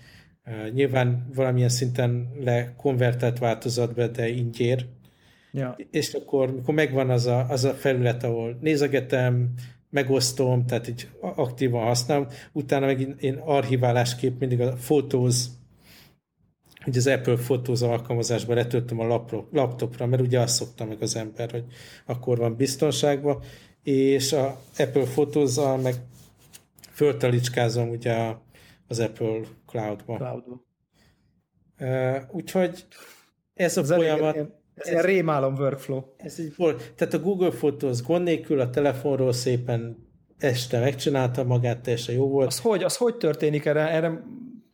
[0.73, 4.85] nyilván valamilyen szinten lekonvertált változatba, de ingyér.
[5.51, 5.77] Ja.
[5.91, 9.53] És akkor, mikor megvan az a, az a felület, ahol nézegetem,
[9.89, 15.45] megosztom, tehát így aktívan használom, utána meg én archiválásképp mindig a Photos
[16.88, 21.51] hogy az Apple Photos alkalmazásban letöltöm a laptopra, mert ugye azt szokta meg az ember,
[21.51, 21.63] hogy
[22.05, 23.43] akkor van biztonságban,
[23.83, 25.95] és a Apple photos meg
[26.91, 28.35] föltalicskázom ugye
[28.88, 30.15] az Apple Cloud-ba.
[30.15, 30.65] Cloud-ba.
[31.79, 32.85] Uh, úgyhogy
[33.53, 34.35] ez a ez folyamat...
[34.35, 36.03] Elég, ez, ez rémálom workflow.
[36.17, 36.93] Ez így volt.
[36.95, 40.07] Tehát a Google Photos gond nélkül a telefonról szépen
[40.38, 42.47] este megcsinálta magát, teljesen jó volt.
[42.47, 43.89] Az hogy, az hogy történik erre?
[43.89, 44.23] Erre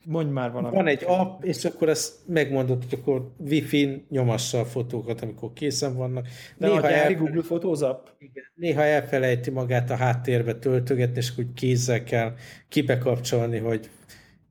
[0.06, 0.76] Mondj már valamit.
[0.76, 5.95] Van egy app, és akkor ezt megmondod, hogy akkor Wi-Fi nyomassa a fotókat, amikor készen
[5.95, 6.28] vannak.
[6.58, 8.08] De néha a gyári Google Photos app?
[8.18, 12.34] Igen, néha elfelejti magát a háttérbe töltögetni, és úgy kézzel kell
[12.70, 13.89] kibekapcsolni, hogy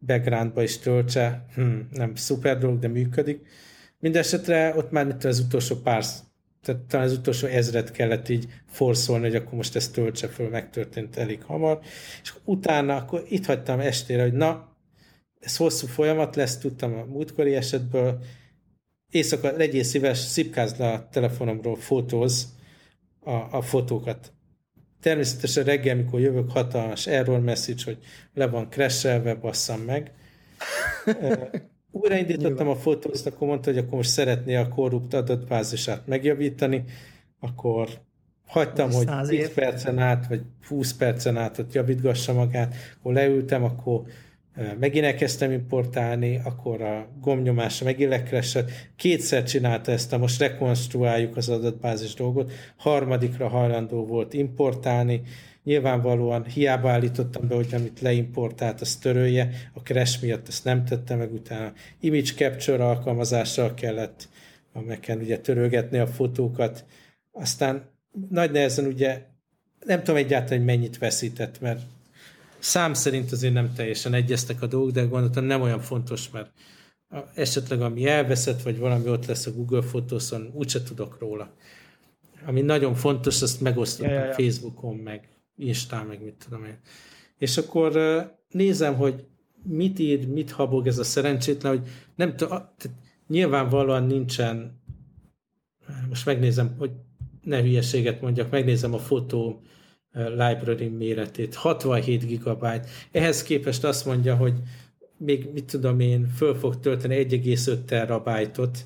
[0.07, 1.47] backgroundba is töltse.
[1.55, 3.47] Hm, nem szuper dolog, de működik.
[3.99, 6.05] Mindenesetre ott már mit az utolsó pár
[6.63, 11.17] tehát talán az utolsó ezret kellett így forszolni, hogy akkor most ezt töltse föl, megtörtént
[11.17, 11.79] elég hamar,
[12.23, 14.72] és utána akkor itt hagytam estére, hogy na,
[15.43, 18.19] ez hosszú folyamat lesz, tudtam a múltkori esetből,
[19.11, 22.49] éjszaka legyél szíves, szipkázd le a telefonomról fotóz
[23.21, 24.33] a, a fotókat.
[25.01, 27.99] Természetesen reggel, mikor jövök, hatalmas error message, hogy
[28.35, 30.13] le van crashelve, basszam meg.
[31.91, 36.85] Újraindítottam a fotózt, akkor mondta, hogy akkor most szeretné a korrupt adatbázisát megjavítani,
[37.41, 37.89] akkor
[38.47, 44.03] hagytam, hogy 10 percen át, vagy 20 percen át ott javítgassa magát, akkor leültem, akkor
[44.79, 48.71] megint elkezdtem importálni, akkor a gombnyomásra megint lekresett.
[48.97, 55.23] Kétszer csinálta ezt, most rekonstruáljuk az adatbázis dolgot, harmadikra hajlandó volt importálni,
[55.65, 61.15] nyilvánvalóan hiába állítottam be, hogy amit leimportált, azt törölje, a crash miatt ezt nem tette
[61.15, 64.29] meg, utána image capture alkalmazással kellett
[64.73, 66.85] a mac ugye törölgetni a fotókat,
[67.33, 67.91] aztán
[68.31, 69.23] nagy nehezen ugye
[69.85, 71.81] nem tudom egyáltalán, hogy mennyit veszített, mert
[72.63, 76.53] szám szerint azért nem teljesen egyeztek a dolgok, de gondoltam nem olyan fontos, mert
[77.35, 81.55] esetleg ami elveszett, vagy valami ott lesz a Google Photos-on, úgyse tudok róla.
[82.47, 84.33] Ami nagyon fontos, azt megosztom ja, ja, ja.
[84.33, 86.79] Facebookon, meg Instán, meg mit tudom én.
[87.39, 87.93] És akkor
[88.49, 89.27] nézem, hogy
[89.63, 92.59] mit ír, mit habog ez a szerencsétlen, hogy nem tudom,
[93.29, 94.83] nyilvánvalóan nincsen,
[96.09, 96.91] most megnézem, hogy
[97.43, 99.63] ne hülyeséget mondjak, megnézem a fotó
[100.13, 102.85] library méretét, 67 gigabyte.
[103.11, 104.55] Ehhez képest azt mondja, hogy
[105.17, 108.79] még mit tudom én, föl fog tölteni 1,5 terabájtot,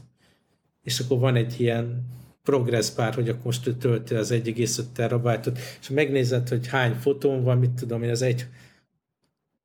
[0.83, 2.05] és akkor van egy ilyen
[2.43, 7.43] progress bar, hogy akkor most ő tölti az 1,5 terabájtot, és megnézed, hogy hány fotón
[7.43, 8.47] van, mit tudom én, az egy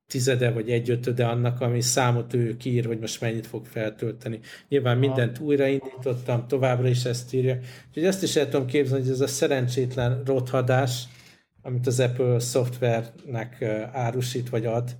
[0.07, 4.39] tizede vagy egy ötöde annak, ami számot ő kiír, hogy most mennyit fog feltölteni.
[4.69, 7.59] Nyilván mindent újraindítottam, továbbra is ezt írja.
[7.87, 11.03] Úgyhogy ezt is el tudom képzelni, hogy ez a szerencsétlen rothadás,
[11.61, 14.97] amit az Apple szoftvernek árusít vagy ad,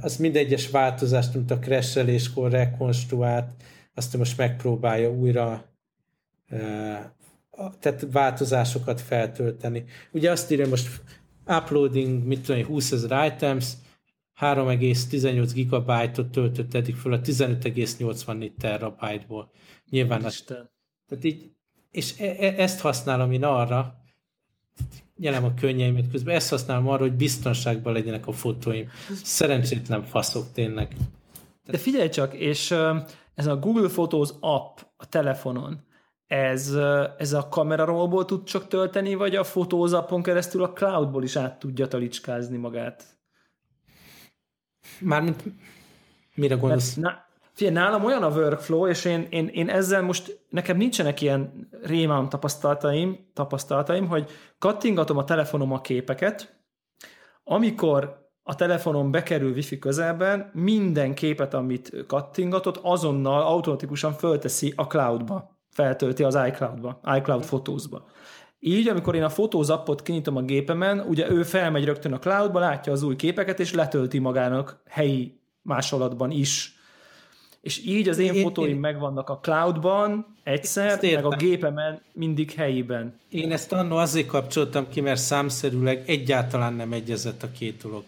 [0.00, 3.50] az mindegyes változást, mint a crasheléskor rekonstruált,
[3.94, 5.64] azt most megpróbálja újra
[7.80, 9.84] tehát változásokat feltölteni.
[10.12, 11.02] Ugye azt írja most
[11.46, 13.72] uploading, mit tudom, 20 ezer items,
[14.40, 19.50] 3,18 gigabyte-ot töltött eddig föl a 15,84 terabyte-ból.
[19.90, 21.50] Nyilván az, tehát így,
[21.90, 23.94] és e, e, ezt használom én arra,
[25.22, 28.88] nyelem a könnyeimet közben, ezt használom arra, hogy biztonságban legyenek a fotóim.
[29.22, 30.96] Szerencsétlen faszok tényleg.
[31.66, 32.70] De figyelj csak, és
[33.34, 35.84] ez a Google Photos app a telefonon,
[36.26, 36.76] ez,
[37.18, 41.58] ez a kamerarolból tud csak tölteni, vagy a Photos appon keresztül a cloudból is át
[41.58, 43.04] tudja talicskázni magát?
[45.00, 45.42] Mármint
[46.34, 46.94] mire gondolsz?
[46.94, 47.24] Mert, na,
[47.62, 52.28] Figyelj, nálam olyan a workflow, és én, én, én ezzel most, nekem nincsenek ilyen rémám
[52.28, 56.62] tapasztalataim, tapasztalataim, hogy kattingatom a telefonom a képeket,
[57.44, 65.58] amikor a telefonon bekerül wifi közelben, minden képet, amit kattingatott, azonnal automatikusan fölteszi a cloudba,
[65.70, 68.04] feltölti az iCloudba, iCloud fotózba.
[68.58, 72.58] Így, amikor én a Photos appot kinyitom a gépemen, ugye ő felmegy rögtön a cloudba,
[72.58, 76.80] látja az új képeket, és letölti magának helyi másolatban is
[77.62, 82.52] és így az én, én fotóim én, megvannak a cloudban egyszer, meg a gépemen mindig
[82.52, 83.20] helyiben.
[83.28, 88.04] Én ezt annó azért kapcsoltam ki, mert számszerűleg egyáltalán nem egyezett a két dolog.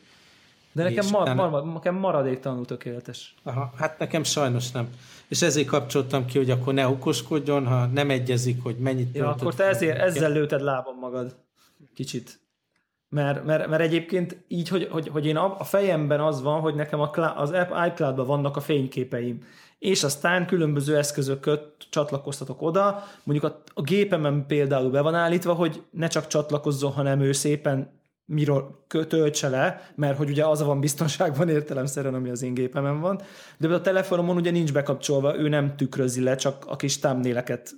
[0.72, 3.34] De nekem, mar, mar, nekem maradéktalanul tökéletes.
[3.42, 4.88] Aha, hát nekem sajnos nem.
[5.28, 9.54] És ezért kapcsoltam ki, hogy akkor ne okoskodjon, ha nem egyezik, hogy mennyit Ja, akkor
[9.54, 11.34] te ezért, ezzel lőted lábam magad.
[11.94, 12.38] Kicsit.
[13.14, 16.74] Mert, mert, mert egyébként így, hogy, hogy, hogy én a, a fejemben az van, hogy
[16.74, 19.38] nekem a, az app iCloud-ban vannak a fényképeim,
[19.78, 21.60] és aztán különböző eszközököt
[21.90, 27.20] csatlakoztatok oda, mondjuk a, a gépemen például be van állítva, hogy ne csak csatlakozzon, hanem
[27.20, 27.92] ő szépen
[28.24, 33.20] miről töltse le, mert hogy ugye az van biztonságban értelemszerűen, ami az én gépemen van,
[33.58, 37.70] de a telefonomon ugye nincs bekapcsolva, ő nem tükrözi le, csak a kis thumbnaileket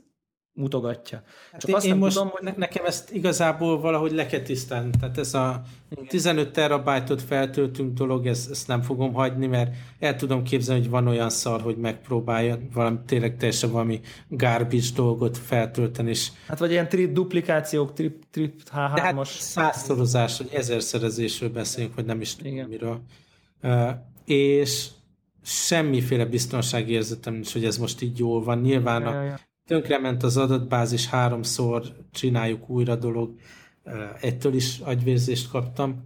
[0.56, 1.22] mutogatja.
[1.52, 2.52] Hát Csak én, azt én nem most tudom, hogy...
[2.56, 4.90] nekem ezt igazából valahogy le kell tisztelni.
[5.00, 5.62] Tehát ez a
[6.08, 11.06] 15 terabájtot feltöltünk dolog, ezt, ezt nem fogom hagyni, mert el tudom képzelni, hogy van
[11.08, 16.10] olyan szar, hogy megpróbálja valami tényleg teljesen valami garbage dolgot feltölteni.
[16.10, 16.30] És...
[16.46, 18.94] Hát vagy ilyen tri duplikációk, trip, trip H3-as.
[18.94, 23.00] De hát százszorozás, hogy ezerszerezésről beszélünk, vagy nem is tudom miről.
[23.62, 23.90] Uh,
[24.24, 24.86] és
[25.42, 28.60] semmiféle biztonságérzetem nincs, hogy ez most így jól van.
[28.60, 33.34] Nyilván ja, ja, ja tönkrement az adatbázis, háromszor csináljuk újra dolog,
[34.20, 36.04] ettől is agyvérzést kaptam,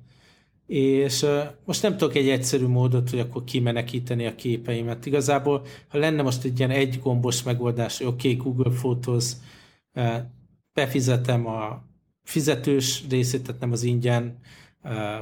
[0.66, 1.26] és
[1.64, 5.06] most nem tudok egy egyszerű módot, hogy akkor kimenekíteni a képeimet.
[5.06, 9.32] Igazából, ha lenne most egy ilyen egy gombos megoldás, hogy oké, okay, Google Photos,
[10.72, 11.82] befizetem a
[12.22, 14.38] fizetős részét, tehát nem az ingyen,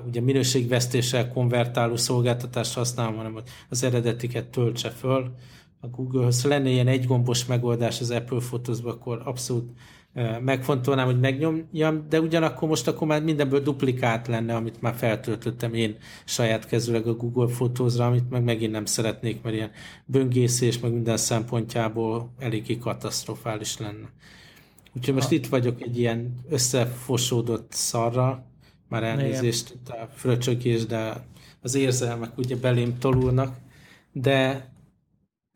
[0.06, 5.34] ugye minőségvesztéssel konvertáló szolgáltatást használom, hanem az eredetiket töltse föl,
[5.80, 6.44] a Google-höz.
[6.44, 9.70] Lenne ilyen egygombos megoldás az Apple photos akkor abszolút
[10.40, 15.96] megfontolnám, hogy megnyomjam, de ugyanakkor most akkor már mindenből duplikált lenne, amit már feltöltöttem én
[16.24, 19.70] saját kezűleg a Google Photos-ra, amit meg megint nem szeretnék, mert ilyen
[20.04, 24.10] böngészés, meg minden szempontjából eléggé katasztrofális lenne.
[24.96, 25.34] Úgyhogy most ha.
[25.34, 28.46] itt vagyok egy ilyen összefosódott szarra,
[28.88, 31.26] már elnézést a fröcsögés, de
[31.62, 33.56] az érzelmek ugye belém tolulnak,
[34.12, 34.68] de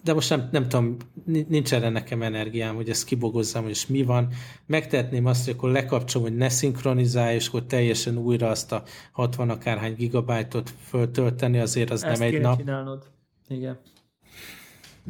[0.02, 4.28] de most nem, nem tudom, nincs erre nekem energiám, hogy ezt kibogozzam, hogy mi van.
[4.66, 8.82] Megtehetném azt, hogy akkor lekapcsolom, hogy ne szinkronizálj, és akkor teljesen újra azt a
[9.12, 12.58] 60 akárhány gigabájtot föltölteni, azért az ezt nem egy nap.
[12.58, 13.06] Csinálnod.
[13.48, 13.78] Igen.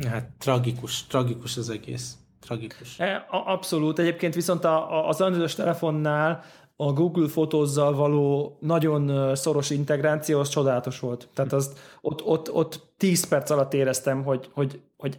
[0.09, 2.17] Hát tragikus, tragikus az egész.
[2.41, 2.99] Tragikus.
[2.99, 3.99] E, abszolút.
[3.99, 6.45] Egyébként viszont a, a, az androidos telefonnál
[6.87, 11.29] a Google fotózzal való nagyon szoros integráció az csodálatos volt.
[11.35, 15.19] Tehát az, ott, ott, ott 10 perc alatt éreztem, hogy, hogy, hogy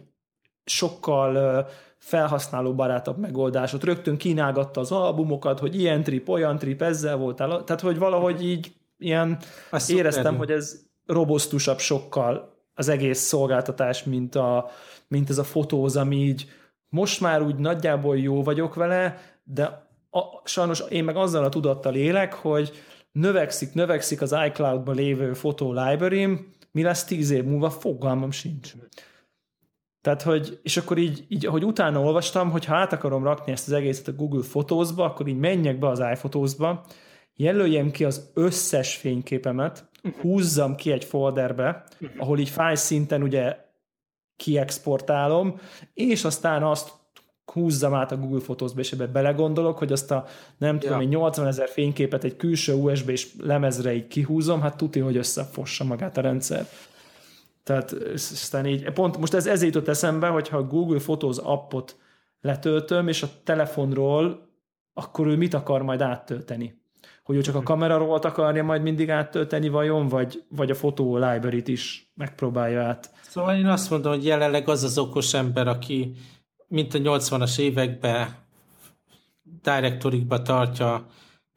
[0.64, 1.66] sokkal
[1.98, 3.72] felhasználó barátabb megoldás.
[3.72, 7.64] Ott rögtön kínálgatta az albumokat, hogy ilyen trip, olyan trip, ezzel voltál.
[7.64, 9.38] Tehát, hogy valahogy így ilyen
[9.70, 10.38] Azt éreztem, szuper.
[10.38, 14.70] hogy ez robosztusabb sokkal az egész szolgáltatás, mint, a,
[15.08, 16.48] mint ez a fotóz, ami így
[16.88, 19.83] most már úgy nagyjából jó vagyok vele, de
[20.14, 22.72] a, sajnos én meg azzal a tudattal élek, hogy
[23.12, 28.72] növekszik, növekszik az iCloud-ban lévő fotó library mi lesz tíz év múlva, fogalmam sincs.
[30.00, 33.66] Tehát, hogy, és akkor így, így, ahogy utána olvastam, hogy ha át akarom rakni ezt
[33.66, 36.84] az egészet a Google Photos-ba, akkor így menjek be az iPhotos-ba,
[37.34, 39.88] jelöljem ki az összes fényképemet,
[40.20, 41.84] húzzam ki egy folderbe,
[42.16, 43.56] ahol így fájl szinten ugye
[44.36, 45.60] kiexportálom,
[45.94, 46.92] és aztán azt
[47.52, 50.26] húzzam át a Google Photos-ba, és ebbe belegondolok, hogy azt a
[50.58, 51.08] nem tudom, ja.
[51.08, 56.20] 80 ezer fényképet egy külső USB-s lemezre így kihúzom, hát tuti, hogy összefossa magát a
[56.20, 56.66] rendszer.
[57.62, 61.96] Tehát aztán így, pont most ez ezért jutott eszembe, hogyha a Google Photos appot
[62.40, 64.48] letöltöm, és a telefonról,
[64.94, 66.82] akkor ő mit akar majd áttölteni?
[67.24, 71.68] Hogy ő csak a kameraról akarja majd mindig áttölteni vajon, vagy, vagy a fotó library-t
[71.68, 73.10] is megpróbálja át.
[73.22, 76.14] Szóval én azt mondom, hogy jelenleg az az okos ember, aki
[76.68, 78.36] mint a 80-as években
[79.62, 81.06] directorikba tartja,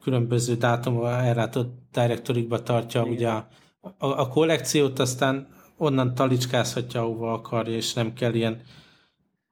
[0.02, 3.12] különböző dátumra ellátott directorikba tartja Igen.
[3.12, 3.48] ugye a,
[3.80, 8.62] a, a kollekciót, aztán onnan talicskázhatja, ahova akarja, és nem kell ilyen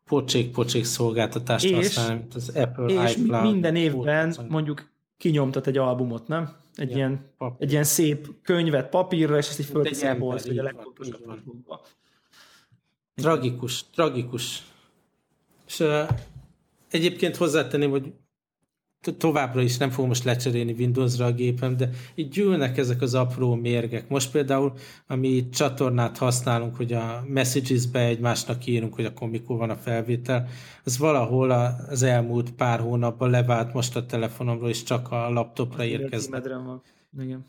[0.05, 3.43] pocsék-pocsék szolgáltatást és, használni, mint az Apple és iCloud.
[3.43, 6.57] minden évben fót, mondjuk kinyomtat egy albumot, nem?
[6.75, 11.41] Egy, ja, ilyen, egy ilyen szép könyvet papírra, és ezt így bolsz, hogy a legfontosabb.
[13.15, 14.63] Tragikus, tragikus.
[15.67, 16.09] És uh,
[16.91, 18.13] egyébként hozzátenném, hogy
[19.15, 23.55] továbbra is nem fogom most lecserélni Windowsra a gépem, de így gyűlnek ezek az apró
[23.55, 24.09] mérgek.
[24.09, 24.73] Most például,
[25.07, 30.49] ami csatornát használunk, hogy a messages-be egymásnak írunk, hogy akkor mikor van a felvétel,
[30.85, 36.49] az valahol az elmúlt pár hónapban levált most a telefonomról, és csak a laptopra érkeznek.
[36.49, 36.83] van.
[37.21, 37.45] Igen.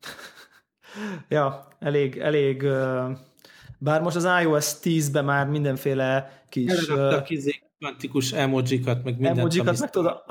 [1.28, 2.66] ja, elég, elég
[3.78, 6.70] bár most az iOS 10-ben már mindenféle kis...
[6.70, 9.38] Előraktak izé, kvantikus emojikat, meg mindent.
[9.38, 10.22] Emojikat, meg tudod,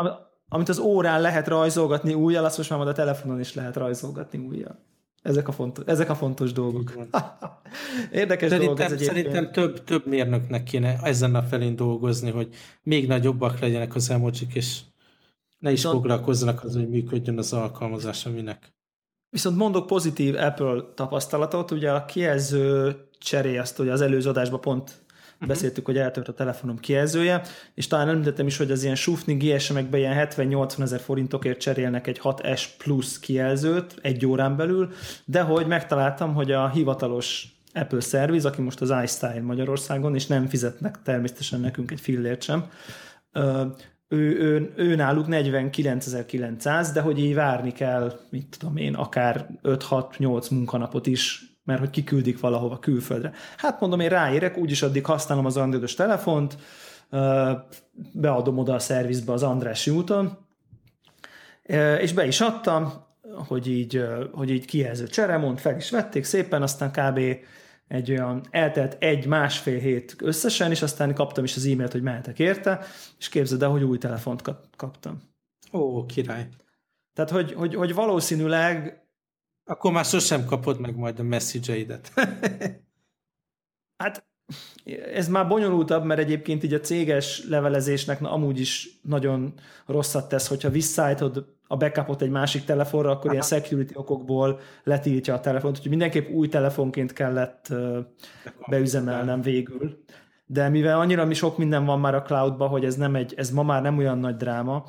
[0.49, 4.87] amit az órán lehet rajzolgatni újjal, azt most már a telefonon is lehet rajzolgatni újjal.
[5.21, 6.93] Ezek a fontos, ezek a fontos dolgok.
[8.11, 9.15] Érdekes szerintem, dolog ez egyébként.
[9.15, 14.53] Szerintem több, több mérnöknek kéne ezen a felén dolgozni, hogy még nagyobbak legyenek az emojik,
[14.53, 14.79] és
[15.57, 15.95] ne is Viszont...
[15.95, 18.73] foglalkozzanak az, hogy működjön az alkalmazás, aminek.
[19.29, 25.05] Viszont mondok pozitív Apple tapasztalatot, ugye a kijelző cseré, azt ugye az előző adásban pont.
[25.47, 27.41] Beszéltük, hogy eltört a telefonom kijelzője,
[27.73, 32.19] és talán említettem is, hogy az ilyen sufni GSM-ekben ilyen 70-80 ezer forintokért cserélnek egy
[32.23, 34.91] 6S Plus kijelzőt egy órán belül,
[35.25, 40.47] de hogy megtaláltam, hogy a hivatalos Apple szerviz, aki most az iStyle Magyarországon, és nem
[40.47, 42.69] fizetnek természetesen nekünk egy fillért sem,
[44.07, 50.51] ő, ő, ő náluk 49.900, de hogy így várni kell, mit tudom én, akár 5-6-8
[50.51, 53.31] munkanapot is, mert hogy kiküldik valahova külföldre.
[53.57, 56.57] Hát mondom, én ráérek, úgyis addig használom az androidos telefont,
[58.13, 60.37] beadom oda a szervizbe az Andrássy úton,
[61.99, 62.93] és be is adtam,
[63.47, 67.19] hogy így, hogy így kijelző csere, mond, fel is vették szépen, aztán kb
[67.87, 72.79] egy olyan, eltelt egy-másfél hét összesen, és aztán kaptam is az e-mailt, hogy mehetek érte,
[73.19, 74.41] és képzeld el, hogy új telefont
[74.75, 75.21] kaptam.
[75.73, 76.47] Ó, király.
[77.13, 79.03] Tehát, hogy, hogy, hogy valószínűleg...
[79.69, 82.11] Akkor már sosem kapod meg majd a message-eidet.
[84.03, 84.27] hát
[85.13, 89.53] ez már bonyolultabb, mert egyébként így a céges levelezésnek na, amúgy is nagyon
[89.85, 93.33] rosszat tesz, hogyha visszaállítod a backupot egy másik telefonra, akkor Aha.
[93.33, 97.73] ilyen security okokból letiltja a telefont, úgyhogy mindenképp új telefonként kellett
[98.67, 100.03] beüzemelnem végül.
[100.45, 103.51] De mivel annyira mi sok minden van már a cloudba, hogy ez, nem egy, ez
[103.51, 104.85] ma már nem olyan nagy dráma,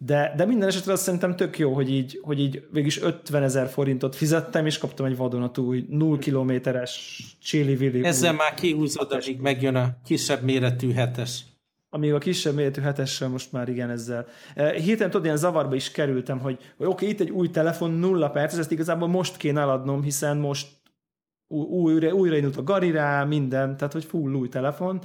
[0.00, 3.68] de, de minden esetre azt szerintem tök jó, hogy így, hogy így végig 50 ezer
[3.68, 8.04] forintot fizettem, és kaptam egy vadonatúj 0 kilométeres chili villi.
[8.04, 11.44] Ezzel már kihúzod, amíg megjön a kisebb méretű hetes.
[11.90, 14.26] Amíg a kisebb méretű hetessel most már igen ezzel.
[14.54, 17.90] E, hirtelen tudod, ilyen zavarba is kerültem, hogy, hogy oké, okay, itt egy új telefon,
[17.90, 20.68] nulla perc, ezt igazából most kéne eladnom, hiszen most
[21.48, 25.00] újra, újra indult a gari rá, minden, tehát hogy full új telefon,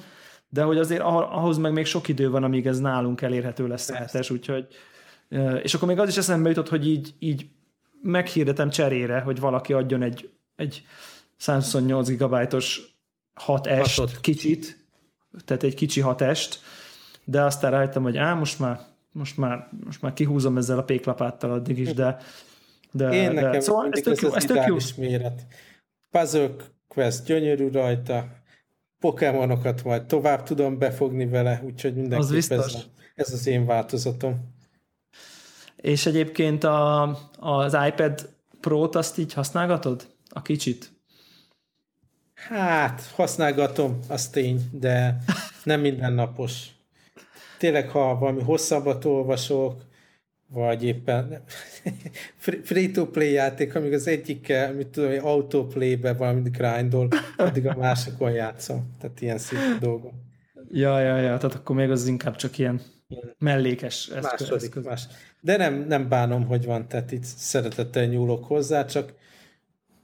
[0.53, 3.95] de hogy azért ahhoz meg még sok idő van, amíg ez nálunk elérhető lesz a
[3.95, 4.67] hetes, úgyhogy
[5.61, 7.45] és akkor még az is eszembe jutott, hogy így, így
[8.01, 10.85] meghirdetem cserére, hogy valaki adjon egy, egy
[11.37, 12.97] 128 gigabájtos
[13.47, 14.85] 6S kicsit,
[15.45, 16.59] tehát egy kicsi hatest,
[17.23, 18.79] de aztán rájöttem, hogy á, most már,
[19.11, 22.17] most már, most már kihúzom ezzel a péklapáttal addig is, de,
[22.91, 24.75] de, Én de nekem szóval ez tök jó, ez tök jó.
[24.97, 25.45] méret.
[26.11, 26.55] Puzzle
[26.87, 28.42] Quest gyönyörű rajta,
[29.03, 32.85] Pokémonokat majd tovább tudom befogni vele, úgyhogy mindenképp az ez,
[33.15, 34.55] ez az én változatom.
[35.75, 37.01] És egyébként a,
[37.39, 38.29] az iPad
[38.59, 40.07] Pro-t azt így használgatod?
[40.29, 40.91] A kicsit?
[42.33, 45.17] Hát, használgatom, az tény, de
[45.63, 46.67] nem mindennapos.
[47.57, 49.81] Tényleg, ha valami hosszabbat olvasok,
[50.53, 51.43] vagy éppen
[52.63, 58.95] free-to-play játék, amíg az egyikkel, mit tudom, autoplay-be valamit grindol, addig a másokon játszom.
[58.99, 60.13] Tehát ilyen szép dolgok.
[60.71, 62.81] Ja, ja, ja, tehát akkor még az inkább csak ilyen
[63.37, 64.49] mellékes eszköz.
[64.49, 65.07] Második, más.
[65.41, 69.13] De nem, nem bánom, hogy van, tehát itt szeretettel nyúlok hozzá, csak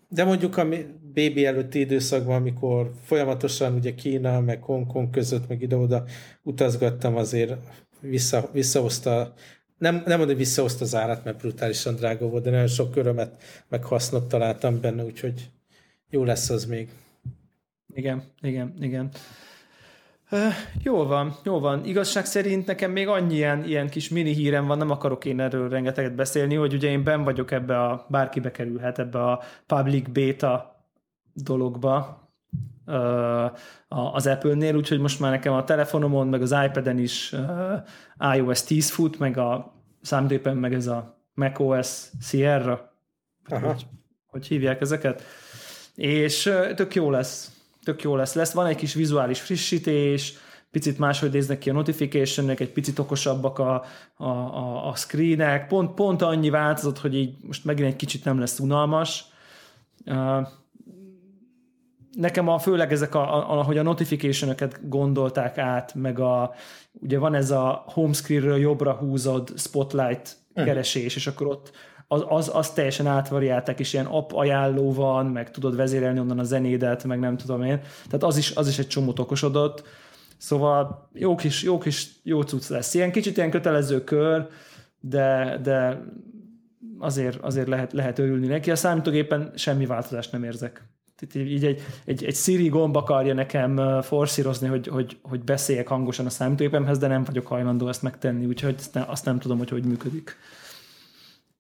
[0.09, 0.67] de mondjuk a
[1.13, 6.03] bébi előtti időszakban, amikor folyamatosan ugye Kína, meg Hongkong között, meg ide-oda
[6.43, 7.53] utazgattam, azért
[8.01, 9.33] vissza, visszahozta,
[9.79, 13.41] nem, nem mondom, hogy visszahozta az árat, mert brutálisan drága volt, de nagyon sok örömet,
[13.67, 15.49] meg hasznot találtam benne, úgyhogy
[16.09, 16.89] jó lesz az még.
[17.93, 19.09] Igen, igen, igen.
[20.31, 20.53] Uh,
[20.83, 21.85] jól van, jól van.
[21.85, 25.69] Igazság szerint nekem még annyi ilyen, ilyen kis mini hírem van, nem akarok én erről
[25.69, 30.83] rengeteget beszélni, hogy ugye én ben vagyok ebbe a, bárki bekerülhet ebbe a public beta
[31.33, 32.23] dologba
[33.87, 37.35] az Apple-nél, úgyhogy most már nekem a telefonomon, meg az iPad-en is
[38.35, 42.93] iOS 10 fut, meg a számítógépen meg ez a macOS Sierra,
[43.49, 43.87] hogy,
[44.25, 45.23] hogy hívják ezeket,
[45.95, 48.33] és tök jó lesz tök jó lesz.
[48.33, 48.53] lesz.
[48.53, 50.33] Van egy kis vizuális frissítés,
[50.71, 53.83] picit máshogy néznek ki a notification egy picit okosabbak a,
[54.15, 58.39] a, a, a screenek, pont, pont annyi változott, hogy így most megint egy kicsit nem
[58.39, 59.25] lesz unalmas.
[62.11, 66.53] Nekem a, főleg ezek, a, a, ahogy a notification gondolták át, meg a,
[66.93, 70.63] ugye van ez a home screenről jobbra húzod spotlight hm.
[70.63, 71.71] keresés, és akkor ott
[72.11, 76.43] az, az, az teljesen átvariálták, és ilyen app ajánló van, meg tudod vezérelni onnan a
[76.43, 77.79] zenédet, meg nem tudom én.
[78.05, 79.87] Tehát az is, az is egy csomó okosodott.
[80.37, 82.93] Szóval jó kis, jó kis, jó cucc lesz.
[82.93, 84.47] Ilyen kicsit ilyen kötelező kör,
[84.99, 86.03] de, de
[86.99, 88.71] azért, azért lehet, lehet örülni neki.
[88.71, 90.83] A számítógépen semmi változást nem érzek.
[91.35, 96.29] Így egy, egy, egy Siri gomb akarja nekem forszírozni, hogy, hogy, hogy beszéljek hangosan a
[96.29, 99.85] számítógépemhez, de nem vagyok hajlandó ezt megtenni, úgyhogy azt nem, azt nem tudom, hogy hogy
[99.85, 100.35] működik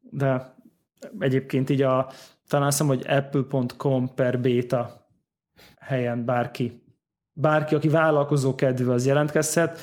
[0.09, 0.55] de
[1.19, 2.11] egyébként így a,
[2.47, 5.07] talán hiszem, hogy apple.com per beta
[5.79, 6.81] helyen bárki,
[7.33, 9.79] bárki, aki vállalkozó kedvű, az jelentkezhet,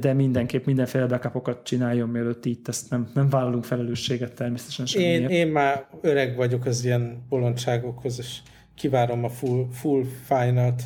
[0.00, 5.22] de mindenképp mindenféle backupokat csináljon, mielőtt itt ezt nem, nem vállalunk felelősséget természetesen semmiért.
[5.22, 8.38] Én, én már öreg vagyok az ilyen bolondságokhoz, és
[8.78, 10.82] kivárom a full, full final-t.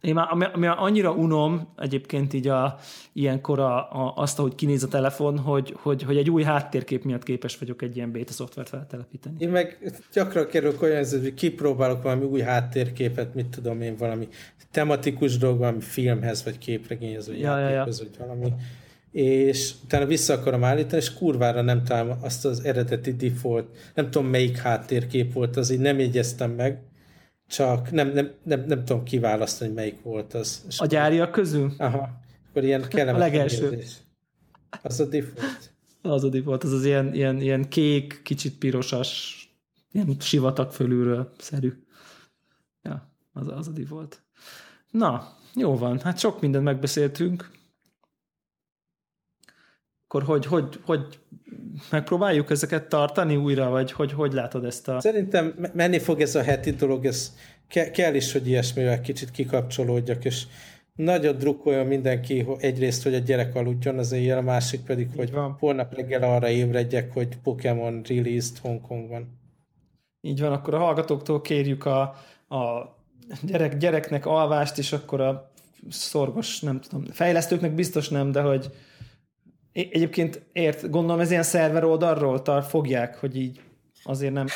[0.00, 2.78] Én már, ami, ami annyira unom egyébként így a,
[3.12, 7.22] ilyenkor a, a, azt, ahogy kinéz a telefon, hogy, hogy, hogy egy új háttérkép miatt
[7.22, 9.36] képes vagyok egy ilyen beta szoftvert feltelepíteni.
[9.38, 14.28] Én meg gyakran kerülök olyan, hogy kipróbálok valami új háttérképet, mit tudom én, valami
[14.70, 18.10] tematikus dolog, valami filmhez, vagy képregényhez, vagy ja, játékhoz, ja, ja.
[18.18, 18.54] vagy valami
[19.12, 24.28] és utána vissza akarom állítani, és kurvára nem találom azt az eredeti default, nem tudom
[24.28, 26.78] melyik háttérkép volt, az így nem jegyeztem meg,
[27.48, 30.64] csak nem, nem, nem, nem tudom kiválasztani, melyik volt az.
[30.78, 31.72] A gyáriak közül?
[31.78, 32.08] Aha.
[32.48, 33.70] Akkor ilyen kellemes A legelső.
[33.70, 33.96] Érzés.
[34.82, 35.72] Az a default.
[36.02, 39.42] Az a default, az az ilyen, ilyen, ilyen kék, kicsit pirosas,
[39.92, 41.72] ilyen sivatag fölülről szerű.
[42.82, 44.22] Ja, az, az a default.
[44.90, 47.50] Na, jó van, hát sok mindent megbeszéltünk.
[50.04, 51.18] Akkor hogy, hogy, hogy
[51.90, 55.00] megpróbáljuk ezeket tartani újra, vagy hogy, hogy látod ezt a...
[55.00, 57.34] Szerintem menni fog ez a heti dolog, ez
[57.68, 60.46] ke- kell is, hogy ilyesmivel kicsit kikapcsolódjak, és
[60.94, 65.56] nagyon drukkoljon mindenki egyrészt, hogy a gyerek aludjon az éjjel, a másik pedig, hogy van.
[65.58, 69.38] holnap reggel arra ébredjek, hogy Pokémon released Hongkongban.
[70.20, 72.00] Így van, akkor a hallgatóktól kérjük a,
[72.48, 72.96] a
[73.42, 75.50] gyerek, gyereknek alvást, és akkor a
[75.88, 78.70] szorgos, nem tudom, fejlesztőknek biztos nem, de hogy
[79.78, 83.60] Egyébként ért, gondolom ez ilyen szerver oldalról tar fogják, hogy így
[84.04, 84.46] azért nem...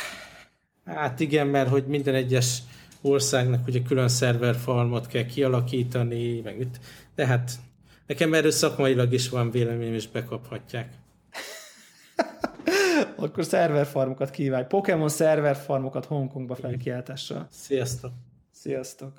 [0.85, 2.59] Hát igen, mert hogy minden egyes
[3.01, 6.81] országnak ugye külön szerverfarmot kell kialakítani, meg mit,
[7.15, 7.53] de hát
[8.07, 10.93] nekem erről szakmailag is van véleményem, és bekaphatják.
[13.17, 14.65] Akkor szerverfarmokat kívánj.
[14.69, 17.47] Pokémon szerverfarmokat Hongkongba felkiáltással.
[17.51, 18.13] Sziasztok!
[18.51, 19.13] Sziasztok!